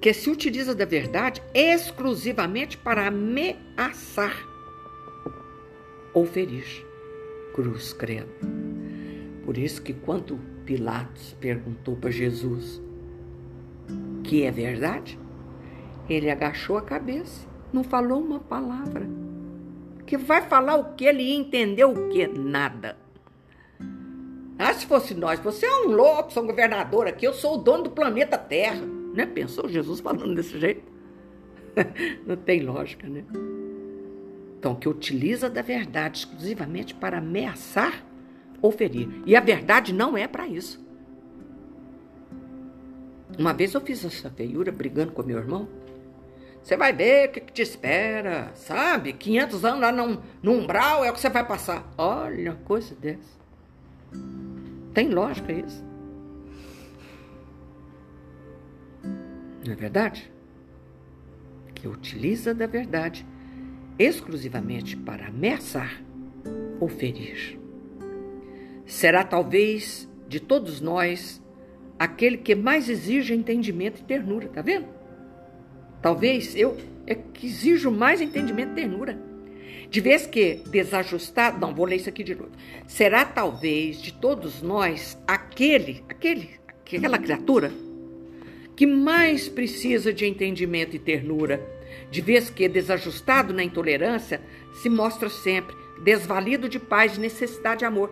Que 0.00 0.14
se 0.14 0.30
utiliza 0.30 0.74
da 0.74 0.86
verdade 0.86 1.42
exclusivamente 1.52 2.78
para 2.78 3.08
ameaçar 3.08 4.34
ou 6.14 6.24
ferir. 6.24 6.86
Cruz, 7.54 7.92
credo. 7.92 8.30
Por 9.44 9.58
isso 9.58 9.82
que 9.82 9.92
quando 9.92 10.40
Pilatos 10.64 11.36
perguntou 11.38 11.96
para 11.96 12.10
Jesus 12.10 12.80
que 14.24 14.44
é 14.44 14.50
verdade, 14.50 15.18
ele 16.08 16.30
agachou 16.30 16.78
a 16.78 16.82
cabeça, 16.82 17.46
não 17.72 17.82
falou 17.82 18.22
uma 18.22 18.40
palavra 18.40 19.06
que 20.10 20.16
vai 20.16 20.42
falar 20.42 20.74
o 20.74 20.94
que? 20.94 21.04
Ele 21.04 21.32
entendeu 21.32 21.92
o 21.92 22.08
que? 22.08 22.26
Nada. 22.26 22.98
Ah, 24.58 24.74
se 24.74 24.84
fosse 24.84 25.14
nós, 25.14 25.38
você 25.38 25.64
é 25.64 25.76
um 25.82 25.92
louco, 25.92 26.32
sou 26.32 26.42
um 26.42 26.48
governador 26.48 27.06
aqui, 27.06 27.24
eu 27.24 27.32
sou 27.32 27.54
o 27.54 27.58
dono 27.58 27.84
do 27.84 27.90
planeta 27.90 28.36
Terra. 28.36 28.84
Né? 29.14 29.24
Pensou 29.24 29.68
Jesus 29.68 30.00
falando 30.00 30.34
desse 30.34 30.58
jeito? 30.58 30.82
Não 32.26 32.36
tem 32.36 32.60
lógica, 32.62 33.08
né? 33.08 33.24
Então, 34.58 34.74
que 34.74 34.88
utiliza 34.88 35.48
da 35.48 35.62
verdade 35.62 36.18
exclusivamente 36.18 36.92
para 36.92 37.18
ameaçar 37.18 38.04
ou 38.60 38.72
ferir. 38.72 39.08
E 39.24 39.36
a 39.36 39.40
verdade 39.40 39.94
não 39.94 40.18
é 40.18 40.28
para 40.28 40.46
isso. 40.46 40.84
Uma 43.38 43.54
vez 43.54 43.72
eu 43.72 43.80
fiz 43.80 44.04
essa 44.04 44.28
feiura 44.28 44.70
brigando 44.70 45.12
com 45.12 45.22
meu 45.22 45.38
irmão. 45.38 45.66
Você 46.62 46.76
vai 46.76 46.92
ver 46.92 47.28
o 47.28 47.32
que, 47.32 47.40
que, 47.40 47.52
te 47.52 47.62
espera, 47.62 48.52
sabe? 48.54 49.12
500 49.12 49.64
anos 49.64 49.80
lá 49.80 49.92
num, 49.92 50.18
num 50.42 50.60
umbral 50.60 51.04
é 51.04 51.10
o 51.10 51.14
que 51.14 51.20
você 51.20 51.30
vai 51.30 51.46
passar. 51.46 51.90
Olha, 51.96 52.54
coisa 52.64 52.94
dessa. 52.94 53.40
Tem 54.92 55.08
lógica 55.08 55.52
isso? 55.52 55.84
Não 59.64 59.72
é 59.72 59.76
verdade? 59.76 60.30
Que 61.74 61.88
utiliza 61.88 62.54
da 62.54 62.66
verdade 62.66 63.26
exclusivamente 63.98 64.96
para 64.96 65.28
ameaçar 65.28 66.02
ou 66.78 66.88
ferir. 66.88 67.58
Será 68.86 69.22
talvez 69.22 70.08
de 70.26 70.40
todos 70.40 70.80
nós 70.80 71.42
aquele 71.98 72.38
que 72.38 72.54
mais 72.54 72.88
exige 72.88 73.34
entendimento 73.34 74.00
e 74.00 74.04
ternura, 74.04 74.48
tá 74.48 74.62
vendo? 74.62 74.99
Talvez 76.02 76.54
eu 76.56 76.76
é 77.06 77.18
exijo 77.42 77.90
mais 77.90 78.20
entendimento 78.20 78.72
e 78.72 78.74
ternura. 78.74 79.18
De 79.90 80.00
vez 80.00 80.26
que 80.26 80.62
desajustado, 80.70 81.58
não, 81.58 81.74
vou 81.74 81.84
ler 81.84 81.96
isso 81.96 82.08
aqui 82.08 82.22
de 82.22 82.34
novo. 82.34 82.52
Será 82.86 83.24
talvez 83.24 84.00
de 84.00 84.12
todos 84.12 84.62
nós 84.62 85.18
aquele, 85.26 86.04
aquele, 86.08 86.50
aquela 86.70 87.18
criatura 87.18 87.72
que 88.76 88.86
mais 88.86 89.48
precisa 89.48 90.12
de 90.12 90.24
entendimento 90.24 90.96
e 90.96 90.98
ternura, 90.98 91.60
de 92.10 92.20
vez 92.20 92.48
que 92.48 92.66
desajustado 92.68 93.52
na 93.52 93.62
intolerância, 93.62 94.40
se 94.80 94.88
mostra 94.88 95.28
sempre 95.28 95.76
desvalido 96.02 96.68
de 96.68 96.78
paz, 96.78 97.14
de 97.14 97.20
necessidade 97.20 97.80
de 97.80 97.84
amor. 97.84 98.10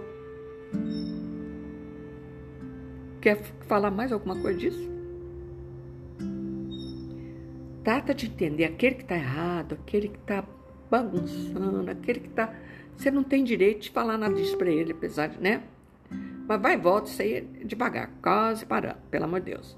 Quer 3.20 3.40
falar 3.66 3.90
mais 3.90 4.12
alguma 4.12 4.36
coisa 4.36 4.58
disso? 4.58 4.97
Trata 7.88 8.12
de 8.12 8.26
entender 8.26 8.66
aquele 8.66 8.96
que 8.96 9.00
está 9.00 9.16
errado, 9.16 9.72
aquele 9.72 10.08
que 10.08 10.18
está 10.18 10.44
bagunçando, 10.90 11.90
aquele 11.90 12.20
que 12.20 12.28
está. 12.28 12.54
Você 12.94 13.10
não 13.10 13.24
tem 13.24 13.42
direito 13.42 13.80
de 13.84 13.90
falar 13.90 14.18
nada 14.18 14.34
disso 14.34 14.58
para 14.58 14.68
ele, 14.68 14.92
apesar 14.92 15.28
de, 15.28 15.40
né? 15.40 15.62
Mas 16.46 16.60
vai 16.60 16.74
e 16.74 16.76
volta, 16.76 17.08
isso 17.08 17.22
aí 17.22 17.32
é 17.32 17.40
devagar, 17.64 18.10
quase 18.20 18.66
parando, 18.66 18.98
pelo 19.10 19.24
amor 19.24 19.40
de 19.40 19.52
Deus. 19.52 19.74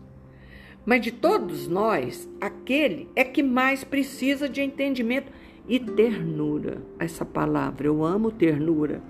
Mas 0.84 1.02
de 1.02 1.12
todos 1.12 1.68
nós, 1.68 2.28
aquele 2.40 3.08
é 3.14 3.22
que 3.22 3.44
mais 3.44 3.84
precisa 3.84 4.48
de 4.48 4.60
entendimento 4.60 5.30
e 5.68 5.78
ternura. 5.78 6.82
Essa 6.98 7.24
palavra, 7.24 7.86
eu 7.86 8.04
amo 8.04 8.32
ternura. 8.32 9.00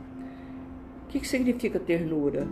O 1.04 1.06
que, 1.08 1.20
que 1.20 1.26
significa 1.26 1.80
ternura? 1.80 2.46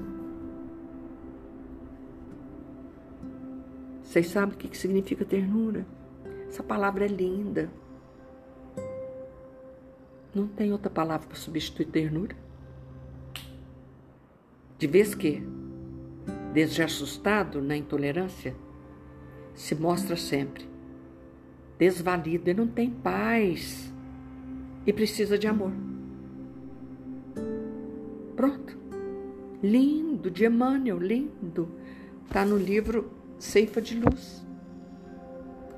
Vocês 4.02 4.28
sabem 4.28 4.54
o 4.54 4.58
que, 4.58 4.68
que 4.68 4.78
significa 4.78 5.26
ternura? 5.26 5.97
Essa 6.48 6.62
palavra 6.62 7.04
é 7.04 7.08
linda. 7.08 7.70
Não 10.34 10.46
tem 10.46 10.72
outra 10.72 10.90
palavra 10.90 11.26
para 11.26 11.37
substituir 11.37 11.87
ternura. 11.87 12.37
De 14.78 14.87
vez 14.87 15.14
que, 15.14 15.42
desde 16.52 16.82
assustado 16.82 17.61
na 17.61 17.76
intolerância, 17.76 18.54
se 19.54 19.74
mostra 19.74 20.16
sempre 20.16 20.68
desvalido, 21.78 22.50
ele 22.50 22.58
não 22.58 22.66
tem 22.66 22.90
paz 22.90 23.92
e 24.84 24.92
precisa 24.92 25.38
de 25.38 25.46
amor. 25.46 25.72
Pronto. 28.34 28.76
Lindo, 29.62 30.30
de 30.30 30.44
Emmanuel, 30.44 30.98
lindo. 30.98 31.68
Está 32.26 32.44
no 32.44 32.56
livro 32.56 33.11
Ceifa 33.38 33.80
de 33.80 33.98
Luz. 33.98 34.47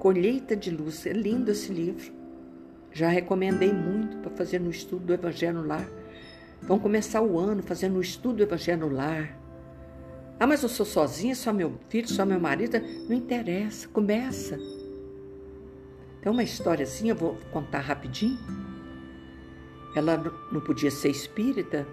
Colheita 0.01 0.57
de 0.57 0.71
Luz. 0.71 1.05
É 1.05 1.13
lindo 1.13 1.51
esse 1.51 1.71
livro. 1.71 2.11
Já 2.91 3.09
recomendei 3.09 3.71
muito 3.71 4.17
para 4.17 4.31
fazer 4.31 4.59
no 4.59 4.71
estudo 4.71 5.05
do 5.05 5.13
Evangelho 5.13 5.65
Lar. 5.65 5.87
Vamos 6.63 6.83
começar 6.83 7.21
o 7.21 7.39
ano 7.39 7.63
fazendo 7.63 7.99
o 7.99 8.01
estudo 8.01 8.37
do 8.37 8.43
Evangelho 8.43 8.91
Lar. 8.91 9.39
Ah, 10.41 10.47
mas 10.47 10.63
eu 10.63 10.71
sou 10.71 10.87
sozinha, 10.87 11.35
só 11.35 11.53
meu 11.53 11.79
filho, 11.91 12.09
só 12.09 12.25
meu 12.25 12.41
marido. 12.41 12.81
Não 13.09 13.15
interessa, 13.15 13.87
começa. 13.89 14.59
Tem 16.23 16.33
uma 16.33 16.43
historiazinha, 16.43 17.13
eu 17.13 17.17
vou 17.17 17.39
contar 17.53 17.81
rapidinho. 17.81 18.39
Ela 19.95 20.17
não 20.51 20.63
podia 20.63 20.91
ser 20.91 21.11
espírita, 21.11 21.87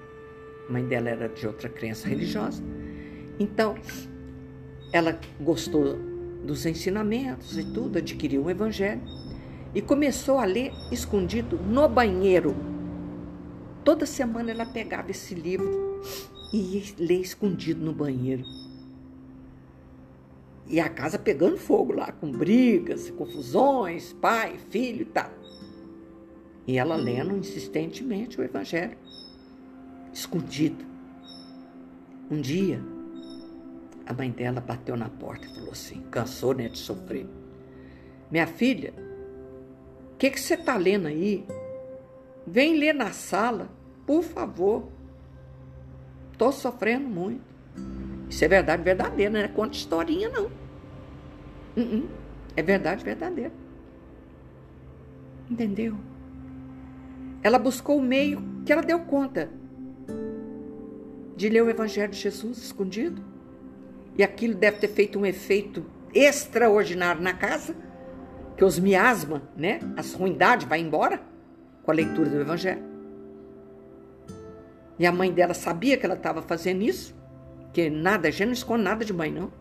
a 0.69 0.71
mãe 0.71 0.85
dela 0.85 1.09
era 1.09 1.27
de 1.27 1.45
outra 1.45 1.67
crença 1.67 2.07
religiosa. 2.07 2.63
Então, 3.37 3.75
ela 4.93 5.19
gostou 5.41 5.97
dos 6.47 6.65
ensinamentos 6.65 7.57
e 7.57 7.63
tudo, 7.63 7.97
adquiriu 7.97 8.45
o 8.45 8.49
evangelho 8.49 9.01
e 9.75 9.81
começou 9.81 10.39
a 10.39 10.45
ler 10.45 10.71
escondido 10.91 11.57
no 11.57 11.87
banheiro. 11.87 12.55
Toda 13.83 14.05
semana 14.05 14.49
ela 14.49 14.65
pegava 14.65 15.11
esse 15.11 15.35
livro 15.35 16.01
e 16.51 16.77
ia 16.77 16.83
ler 16.97 17.19
escondido 17.19 17.83
no 17.83 17.93
banheiro. 17.93 18.45
E 20.65 20.79
a 20.79 20.89
casa 20.89 21.19
pegando 21.19 21.57
fogo 21.57 21.93
lá, 21.93 22.11
com 22.11 22.31
brigas, 22.31 23.09
confusões, 23.11 24.13
pai, 24.13 24.57
filho 24.69 25.03
e 25.03 25.05
tal. 25.05 25.31
E 26.65 26.77
ela 26.77 26.95
lendo 26.95 27.37
insistentemente 27.37 28.39
o 28.39 28.43
Evangelho, 28.43 28.97
escondido. 30.11 30.83
Um 32.29 32.41
dia, 32.41 32.81
a 34.07 34.13
mãe 34.13 34.31
dela 34.31 34.61
bateu 34.61 34.95
na 34.95 35.09
porta 35.09 35.45
e 35.45 35.49
falou 35.53 35.71
assim: 35.71 36.01
cansou 36.09 36.53
né, 36.53 36.69
de 36.69 36.77
sofrer. 36.77 37.27
Minha 38.31 38.47
filha, 38.47 38.93
o 40.13 40.17
que, 40.17 40.31
que 40.31 40.39
você 40.39 40.53
está 40.53 40.77
lendo 40.77 41.07
aí? 41.07 41.45
Vem 42.45 42.77
ler 42.77 42.93
na 42.93 43.11
sala, 43.11 43.69
por 44.05 44.23
favor. 44.23 44.87
Estou 46.31 46.51
sofrendo 46.51 47.07
muito. 47.07 47.41
Isso 48.29 48.43
é 48.43 48.47
verdade 48.47 48.83
verdadeira, 48.83 49.31
não 49.31 49.39
é 49.39 49.47
conta 49.47 49.75
historinha, 49.75 50.29
não. 50.29 50.45
Uh 50.45 51.79
-uh. 51.79 52.09
É 52.55 52.61
verdade 52.61 53.03
verdadeira. 53.03 53.51
Entendeu? 55.49 55.95
Ela 57.43 57.59
buscou 57.59 57.97
o 57.97 58.01
meio 58.01 58.41
que 58.65 58.71
ela 58.71 58.81
deu 58.81 58.99
conta 59.01 59.49
de 61.35 61.49
ler 61.49 61.61
o 61.61 61.69
Evangelho 61.69 62.11
de 62.11 62.17
Jesus 62.17 62.57
escondido. 62.57 63.21
E 64.17 64.23
aquilo 64.23 64.55
deve 64.55 64.77
ter 64.77 64.87
feito 64.87 65.19
um 65.19 65.25
efeito 65.25 65.85
extraordinário 66.13 67.21
na 67.21 67.33
casa, 67.33 67.75
que 68.55 68.63
os 68.63 68.79
miasma, 68.79 69.43
né, 69.55 69.79
as 69.95 70.13
ruindades 70.13 70.67
vai 70.67 70.79
embora 70.79 71.21
com 71.83 71.91
a 71.91 71.93
leitura 71.93 72.29
do 72.29 72.41
Evangelho. 72.41 72.83
E 74.97 75.05
a 75.05 75.11
mãe 75.11 75.31
dela 75.31 75.53
sabia 75.53 75.95
que 75.95 76.05
ela 76.05 76.15
estava 76.15 76.41
fazendo 76.41 76.81
isso, 76.81 77.15
que 77.71 77.89
nada, 77.89 78.31
gente 78.31 78.47
não 78.47 78.53
esconde 78.53 78.83
nada 78.83 79.05
de 79.05 79.13
mãe, 79.13 79.31
não. 79.31 79.51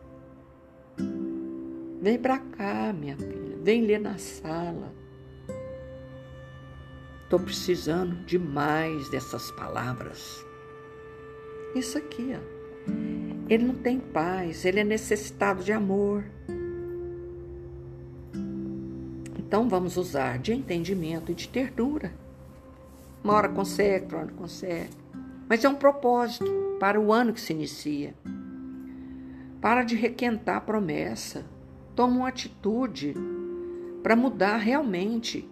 Vem 2.01 2.19
para 2.19 2.38
cá, 2.38 2.95
minha 2.95 3.16
filha, 3.16 3.59
vem 3.62 3.83
ler 3.83 4.01
na 4.01 4.16
sala. 4.16 4.95
Estou 7.25 7.40
precisando 7.40 8.14
demais 8.25 9.11
dessas 9.11 9.51
palavras. 9.51 10.42
Isso 11.75 11.99
aqui, 11.99 12.35
ó. 12.35 13.15
Ele 13.49 13.65
não 13.65 13.75
tem 13.75 14.01
paz, 14.01 14.65
ele 14.65 14.81
é 14.81 14.85
necessitado 14.85 15.63
de 15.63 15.73
amor. 15.73 16.25
Então 19.39 19.69
vamos 19.69 19.97
usar 19.97 20.39
de 20.39 20.53
entendimento 20.53 21.31
e 21.31 21.35
de 21.35 21.49
ternura. 21.49 22.13
Uma 23.23 23.35
hora 23.35 23.49
consegue, 23.49 24.05
outra 24.05 24.19
hora 24.19 24.33
consegue. 24.33 24.91
Mas 25.49 25.65
é 25.65 25.69
um 25.69 25.77
propósito 25.77 26.77
para 26.81 27.01
o 27.01 27.13
ano 27.13 27.33
que 27.33 27.40
se 27.40 27.53
inicia. 27.53 28.15
Para 29.61 29.85
de 29.85 29.94
requentar 29.94 30.57
a 30.57 30.61
promessa. 30.61 31.44
Toma 31.94 32.17
uma 32.17 32.29
atitude 32.29 33.15
para 34.03 34.17
mudar 34.17 34.57
realmente 34.57 35.49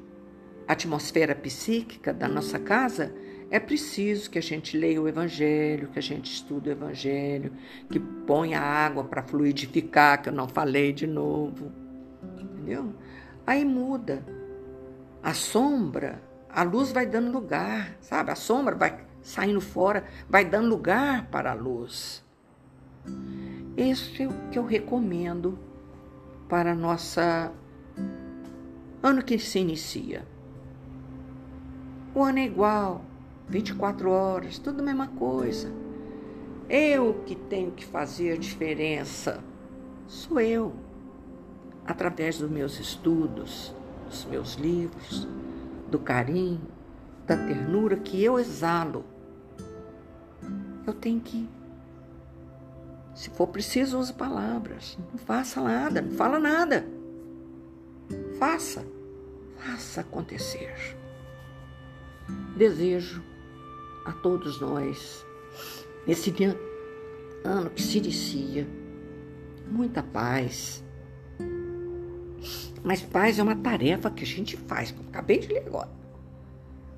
a 0.66 0.72
atmosfera 0.72 1.34
psíquica 1.34 2.12
da 2.12 2.28
nossa 2.28 2.58
casa, 2.58 3.14
é 3.54 3.60
preciso 3.60 4.28
que 4.28 4.36
a 4.36 4.42
gente 4.42 4.76
leia 4.76 5.00
o 5.00 5.06
Evangelho, 5.06 5.86
que 5.86 5.98
a 6.00 6.02
gente 6.02 6.28
estude 6.28 6.70
o 6.70 6.72
Evangelho, 6.72 7.52
que 7.88 8.00
ponha 8.00 8.58
água 8.60 9.04
para 9.04 9.22
fluidificar, 9.22 10.20
que 10.20 10.28
eu 10.28 10.32
não 10.32 10.48
falei 10.48 10.92
de 10.92 11.06
novo. 11.06 11.70
Entendeu? 12.36 12.92
Aí 13.46 13.64
muda. 13.64 14.26
A 15.22 15.32
sombra, 15.34 16.20
a 16.50 16.64
luz 16.64 16.90
vai 16.90 17.06
dando 17.06 17.30
lugar, 17.30 17.96
sabe? 18.00 18.32
A 18.32 18.34
sombra 18.34 18.74
vai 18.74 19.04
saindo 19.22 19.60
fora, 19.60 20.02
vai 20.28 20.44
dando 20.44 20.68
lugar 20.68 21.28
para 21.28 21.52
a 21.52 21.54
luz. 21.54 22.24
Esse 23.76 24.24
é 24.24 24.26
o 24.26 24.32
que 24.50 24.58
eu 24.58 24.64
recomendo 24.64 25.56
para 26.48 26.72
a 26.72 26.74
nossa 26.74 27.52
ano 29.00 29.22
que 29.22 29.38
se 29.38 29.60
inicia. 29.60 30.26
O 32.12 32.24
ano 32.24 32.40
é 32.40 32.46
igual, 32.46 33.13
24 33.48 34.10
horas, 34.10 34.58
tudo 34.58 34.80
a 34.80 34.84
mesma 34.84 35.08
coisa. 35.08 35.70
Eu 36.68 37.22
que 37.26 37.34
tenho 37.34 37.70
que 37.72 37.84
fazer 37.84 38.38
diferença, 38.38 39.42
sou 40.06 40.40
eu, 40.40 40.72
através 41.86 42.38
dos 42.38 42.50
meus 42.50 42.80
estudos, 42.80 43.74
dos 44.08 44.24
meus 44.24 44.54
livros, 44.54 45.28
do 45.90 45.98
carinho, 45.98 46.60
da 47.26 47.36
ternura 47.36 47.96
que 47.96 48.22
eu 48.22 48.38
exalo. 48.38 49.04
Eu 50.86 50.94
tenho 50.94 51.20
que, 51.20 51.48
se 53.14 53.28
for 53.30 53.46
preciso, 53.46 53.98
use 53.98 54.12
palavras. 54.12 54.98
Não 55.12 55.18
faça 55.18 55.60
nada, 55.60 56.00
não 56.00 56.12
fala 56.12 56.38
nada. 56.38 56.86
Faça, 58.38 58.86
faça 59.58 60.00
acontecer. 60.00 60.96
Desejo 62.56 63.22
a 64.04 64.12
todos 64.12 64.60
nós, 64.60 65.24
nesse 66.06 66.34
ano 67.44 67.70
que 67.70 67.82
se 67.82 67.98
inicia, 67.98 68.66
muita 69.70 70.02
paz. 70.02 70.84
Mas 72.82 73.00
paz 73.00 73.38
é 73.38 73.42
uma 73.42 73.56
tarefa 73.56 74.10
que 74.10 74.24
a 74.24 74.26
gente 74.26 74.56
faz, 74.56 74.90
como 74.90 75.08
acabei 75.08 75.38
de 75.38 75.48
ler 75.48 75.66
agora. 75.66 75.90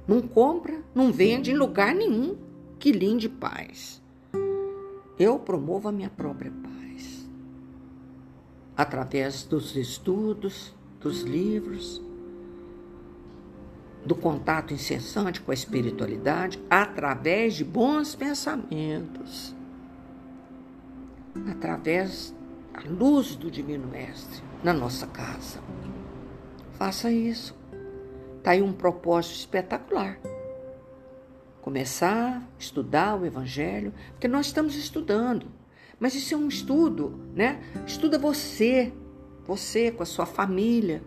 Não 0.06 0.20
compra, 0.20 0.82
não 0.94 1.12
vende 1.12 1.50
em 1.50 1.56
lugar 1.56 1.94
nenhum 1.94 2.36
que 2.78 2.92
linde 2.92 3.28
paz. 3.28 4.02
Eu 5.18 5.38
promovo 5.38 5.88
a 5.88 5.92
minha 5.92 6.10
própria 6.10 6.50
paz. 6.50 7.28
Através 8.76 9.44
dos 9.44 9.74
estudos, 9.74 10.74
dos 11.00 11.22
livros, 11.22 12.02
do 14.06 14.14
contato 14.14 14.72
incessante 14.72 15.40
com 15.40 15.50
a 15.50 15.54
espiritualidade, 15.54 16.62
através 16.70 17.54
de 17.54 17.64
bons 17.64 18.14
pensamentos, 18.14 19.54
através 21.50 22.32
da 22.72 22.88
luz 22.88 23.34
do 23.34 23.50
Divino 23.50 23.88
Mestre 23.88 24.42
na 24.62 24.72
nossa 24.72 25.06
casa. 25.08 25.58
Faça 26.74 27.10
isso. 27.10 27.56
Está 28.38 28.52
aí 28.52 28.62
um 28.62 28.72
propósito 28.72 29.34
espetacular. 29.34 30.20
Começar 31.60 32.38
a 32.38 32.42
estudar 32.60 33.20
o 33.20 33.26
Evangelho, 33.26 33.92
porque 34.12 34.28
nós 34.28 34.46
estamos 34.46 34.76
estudando. 34.76 35.46
Mas 35.98 36.14
isso 36.14 36.32
é 36.32 36.36
um 36.36 36.46
estudo, 36.46 37.18
né? 37.34 37.60
Estuda 37.84 38.18
você, 38.18 38.92
você 39.44 39.90
com 39.90 40.04
a 40.04 40.06
sua 40.06 40.26
família. 40.26 41.02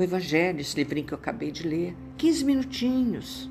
O 0.00 0.02
Evangelho, 0.02 0.62
esse 0.62 0.74
livrinho 0.76 1.06
que 1.06 1.12
eu 1.12 1.18
acabei 1.18 1.50
de 1.50 1.68
ler. 1.68 1.94
15 2.16 2.44
minutinhos. 2.46 3.50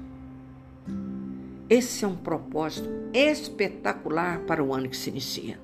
Esse 1.69 2.03
é 2.03 2.07
um 2.07 2.15
propósito 2.15 2.89
espetacular 3.13 4.39
para 4.47 4.63
o 4.63 4.73
ano 4.73 4.89
que 4.89 4.97
se 4.97 5.11
inicia. 5.11 5.59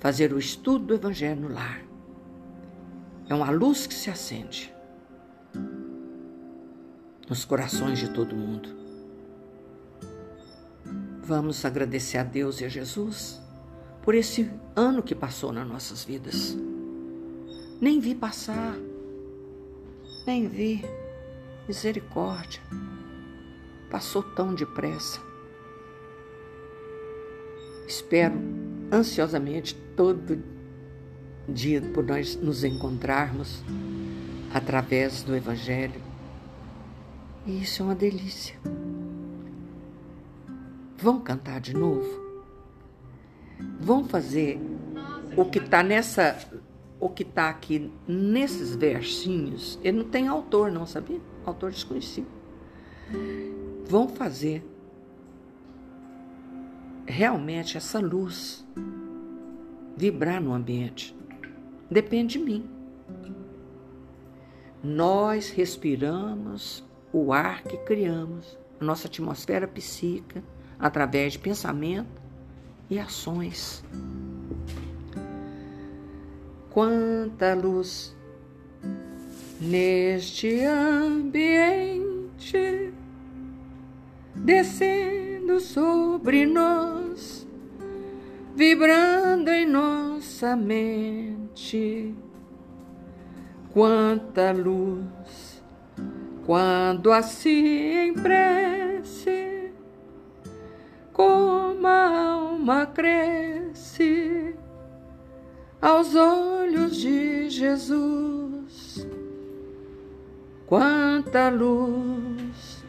Fazer 0.00 0.32
o 0.32 0.40
estudo 0.40 0.86
do 0.86 0.94
Evangelho 0.94 1.42
no 1.42 1.54
lar. 1.54 1.84
É 3.28 3.34
uma 3.34 3.48
luz 3.52 3.86
que 3.86 3.94
se 3.94 4.10
acende 4.10 4.74
nos 7.28 7.44
corações 7.44 8.00
de 8.00 8.10
todo 8.10 8.34
mundo. 8.34 8.70
Vamos 11.22 11.64
agradecer 11.64 12.18
a 12.18 12.24
Deus 12.24 12.60
e 12.60 12.64
a 12.64 12.68
Jesus 12.68 13.40
por 14.02 14.16
esse 14.16 14.50
ano 14.74 15.00
que 15.00 15.14
passou 15.14 15.52
nas 15.52 15.68
nossas 15.68 16.02
vidas. 16.02 16.56
Nem 17.80 18.00
vi 18.00 18.16
passar, 18.16 18.76
nem 20.26 20.48
vi. 20.48 20.84
Misericórdia. 21.66 22.60
Passou 23.90 24.22
tão 24.22 24.54
depressa. 24.54 25.20
Espero 27.86 28.34
ansiosamente 28.92 29.74
todo 29.96 30.42
dia 31.48 31.80
por 31.80 32.04
nós 32.04 32.36
nos 32.36 32.64
encontrarmos 32.64 33.62
através 34.52 35.22
do 35.22 35.34
Evangelho 35.34 36.00
e 37.46 37.62
isso 37.62 37.82
é 37.82 37.84
uma 37.84 37.94
delícia. 37.94 38.56
Vão 40.96 41.20
cantar 41.20 41.60
de 41.60 41.74
novo? 41.74 42.08
Vão 43.78 44.04
fazer 44.04 44.58
o 45.36 45.44
que 45.44 45.58
está 45.58 45.82
nessa, 45.82 46.38
o 47.00 47.08
que 47.08 47.22
está 47.22 47.48
aqui 47.48 47.90
nesses 48.06 48.74
versinhos. 48.74 49.78
Ele 49.82 49.98
não 49.98 50.08
tem 50.08 50.28
autor, 50.28 50.70
não 50.70 50.86
sabia? 50.86 51.20
Autor 51.44 51.70
desconhecido. 51.70 52.26
Vão 53.86 54.08
fazer 54.08 54.64
realmente 57.06 57.76
essa 57.76 58.00
luz 58.00 58.66
vibrar 59.96 60.40
no 60.40 60.52
ambiente. 60.52 61.14
Depende 61.90 62.38
de 62.38 62.44
mim. 62.44 62.70
Nós 64.82 65.50
respiramos 65.50 66.84
o 67.12 67.32
ar 67.32 67.62
que 67.62 67.76
criamos, 67.78 68.58
a 68.80 68.84
nossa 68.84 69.06
atmosfera 69.06 69.68
psíquica, 69.68 70.42
através 70.78 71.34
de 71.34 71.38
pensamento 71.38 72.22
e 72.90 72.98
ações. 72.98 73.84
Quanta 76.74 77.54
luz 77.54 78.12
neste 79.60 80.64
ambiente 80.64 81.72
descendo 84.34 85.60
sobre 85.60 86.44
nós, 86.44 87.46
vibrando 88.56 89.52
em 89.52 89.64
nossa 89.66 90.56
mente. 90.56 92.12
Quanta 93.72 94.50
luz 94.50 95.62
quando 96.44 97.12
assim 97.12 98.08
em 98.08 98.14
prece, 98.14 99.70
como 101.12 101.86
a 101.86 102.32
alma 102.32 102.84
cresce 102.86 104.56
aos 105.84 106.14
olhos 106.14 106.96
de 106.96 107.50
Jesus, 107.50 109.06
quanta 110.66 111.50
luz, 111.50 112.82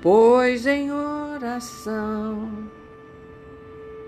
pois 0.00 0.64
em 0.64 0.92
oração 0.92 2.70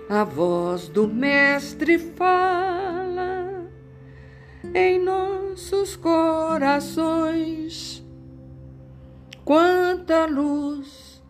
a 0.08 0.22
voz 0.22 0.86
do 0.86 1.08
Mestre 1.08 1.98
fala 1.98 3.68
em 4.72 5.00
nossos 5.00 5.96
corações. 5.96 8.06
Quanta 9.44 10.26
luz 10.26 11.20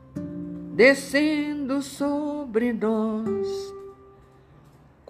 descendo 0.74 1.80
sobre 1.80 2.74
nós, 2.74 3.72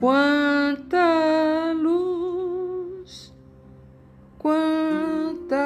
quanta 0.02 1.72
luz, 1.74 3.32
quanta 4.36 5.56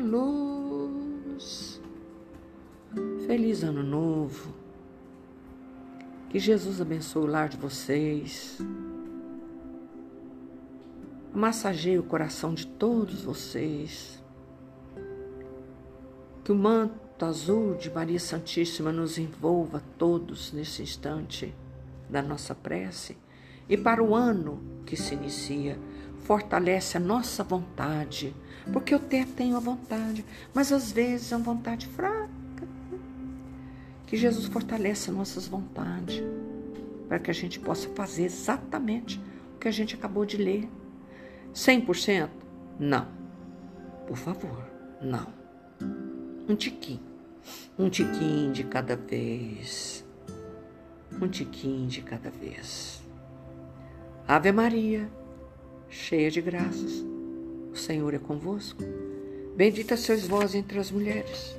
luz. 0.00 1.78
Feliz 3.26 3.62
Ano 3.62 3.82
Novo. 3.82 4.54
Que 6.30 6.38
Jesus 6.38 6.80
abençoe 6.80 7.24
o 7.24 7.26
lar 7.26 7.50
de 7.50 7.58
vocês. 7.58 8.62
Massageie 11.34 11.98
o 11.98 12.02
coração 12.02 12.54
de 12.54 12.66
todos 12.66 13.24
vocês 13.24 14.24
que 16.42 16.50
o 16.50 16.54
manto 16.54 17.26
azul 17.26 17.74
de 17.74 17.90
Maria 17.90 18.20
Santíssima 18.20 18.90
nos 18.90 19.18
envolva 19.18 19.82
todos 19.98 20.50
nesse 20.50 20.82
instante 20.82 21.54
da 22.08 22.22
nossa 22.22 22.54
prece 22.54 23.18
e 23.68 23.76
para 23.76 24.02
o 24.02 24.14
ano 24.14 24.60
que 24.84 24.96
se 24.96 25.14
inicia, 25.14 25.78
fortalece 26.24 26.96
a 26.96 27.00
nossa 27.00 27.42
vontade, 27.42 28.34
porque 28.72 28.94
eu 28.94 28.98
até 28.98 29.24
tenho 29.24 29.56
a 29.56 29.60
vontade, 29.60 30.24
mas 30.52 30.72
às 30.72 30.90
vezes 30.90 31.32
é 31.32 31.36
uma 31.36 31.44
vontade 31.44 31.86
fraca. 31.86 32.30
Que 34.06 34.16
Jesus 34.16 34.46
fortaleça 34.46 35.10
nossas 35.10 35.46
vontades, 35.46 36.22
para 37.08 37.18
que 37.18 37.30
a 37.30 37.34
gente 37.34 37.58
possa 37.58 37.88
fazer 37.90 38.24
exatamente 38.24 39.20
o 39.54 39.58
que 39.58 39.68
a 39.68 39.72
gente 39.72 39.94
acabou 39.94 40.24
de 40.24 40.36
ler. 40.36 40.68
100%? 41.54 42.28
Não. 42.78 43.06
Por 44.06 44.16
favor, 44.16 44.64
não 45.00 45.44
um 46.48 46.54
tiquinho, 46.54 47.00
um 47.78 47.88
tiquinho 47.88 48.52
de 48.52 48.64
cada 48.64 48.96
vez, 48.96 50.04
um 51.20 51.28
tiquinho 51.28 51.88
de 51.88 52.02
cada 52.02 52.30
vez. 52.30 53.02
Ave 54.26 54.52
Maria, 54.52 55.06
cheia 55.86 56.30
de 56.30 56.40
graças, 56.40 57.04
o 57.70 57.76
Senhor 57.76 58.14
é 58.14 58.18
convosco. 58.18 58.82
Bendita 59.54 59.98
sois 59.98 60.26
vós 60.26 60.54
entre 60.54 60.78
as 60.78 60.90
mulheres, 60.90 61.54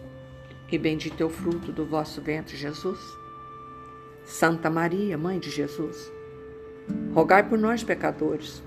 e 0.72 0.76
bendito 0.76 1.22
é 1.22 1.26
o 1.28 1.30
fruto 1.30 1.72
do 1.72 1.86
vosso 1.86 2.20
ventre, 2.22 2.58
Jesus. 2.58 3.00
Santa 4.26 4.68
Maria, 4.68 5.16
Mãe 5.16 5.38
de 5.38 5.52
Jesus, 5.52 6.12
rogai 7.14 7.48
por 7.48 7.60
nós, 7.60 7.84
pecadores, 7.84 8.64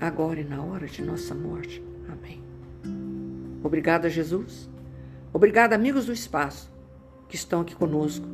agora 0.00 0.40
e 0.40 0.44
na 0.44 0.60
hora 0.64 0.88
de 0.88 1.00
nossa 1.00 1.36
morte. 1.36 1.80
Amém. 2.08 2.42
Obrigada, 3.62 4.10
Jesus. 4.10 4.68
Obrigada, 5.32 5.76
amigos 5.76 6.06
do 6.06 6.12
espaço 6.12 6.68
que 7.28 7.36
estão 7.36 7.60
aqui 7.60 7.76
conosco 7.76 8.26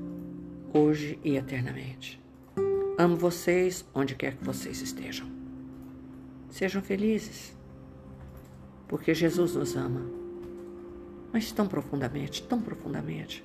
hoje 0.73 1.19
e 1.23 1.37
eternamente. 1.37 2.19
Amo 3.01 3.17
vocês 3.17 3.83
onde 3.95 4.15
quer 4.15 4.37
que 4.37 4.45
vocês 4.45 4.83
estejam. 4.83 5.27
Sejam 6.51 6.83
felizes, 6.83 7.57
porque 8.87 9.15
Jesus 9.15 9.55
nos 9.55 9.75
ama, 9.75 10.03
mas 11.33 11.51
tão 11.51 11.67
profundamente, 11.67 12.43
tão 12.43 12.61
profundamente, 12.61 13.43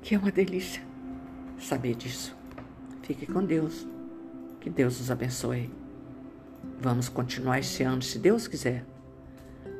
que 0.00 0.14
é 0.14 0.18
uma 0.18 0.30
delícia 0.30 0.80
saber 1.58 1.96
disso. 1.96 2.36
Fique 3.02 3.26
com 3.26 3.44
Deus, 3.44 3.84
que 4.60 4.70
Deus 4.70 5.00
os 5.00 5.10
abençoe. 5.10 5.68
Vamos 6.78 7.08
continuar 7.08 7.58
esse 7.58 7.82
ano, 7.82 8.00
se 8.00 8.16
Deus 8.16 8.46
quiser, 8.46 8.86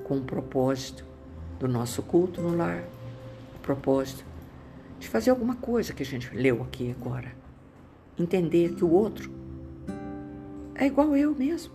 com 0.03 0.19
o 0.19 0.25
propósito 0.25 1.05
do 1.61 1.69
nosso 1.69 2.03
culto 2.03 2.43
no 2.43 2.57
lar, 2.57 2.83
o 3.55 3.59
propósito 3.61 4.25
de 5.01 5.09
fazer 5.09 5.31
alguma 5.31 5.57
coisa 5.57 5.93
que 5.93 6.03
a 6.03 6.07
gente 6.07 6.33
leu 6.33 6.63
aqui 6.63 6.95
agora. 6.97 7.33
Entender 8.19 8.75
que 8.75 8.85
o 8.85 8.91
outro 8.91 9.33
é 10.75 10.87
igual 10.87 11.17
eu 11.17 11.35
mesmo. 11.35 11.73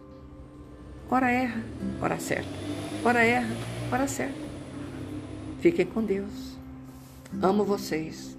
Ora 1.09 1.29
erra, 1.29 1.61
ora 2.01 2.15
acerta. 2.15 2.49
Ora 3.03 3.25
erra, 3.25 3.55
ora 3.91 4.03
acerta. 4.03 4.45
Fiquem 5.59 5.85
com 5.85 6.03
Deus. 6.03 6.55
Amo 7.41 7.65
vocês. 7.65 8.37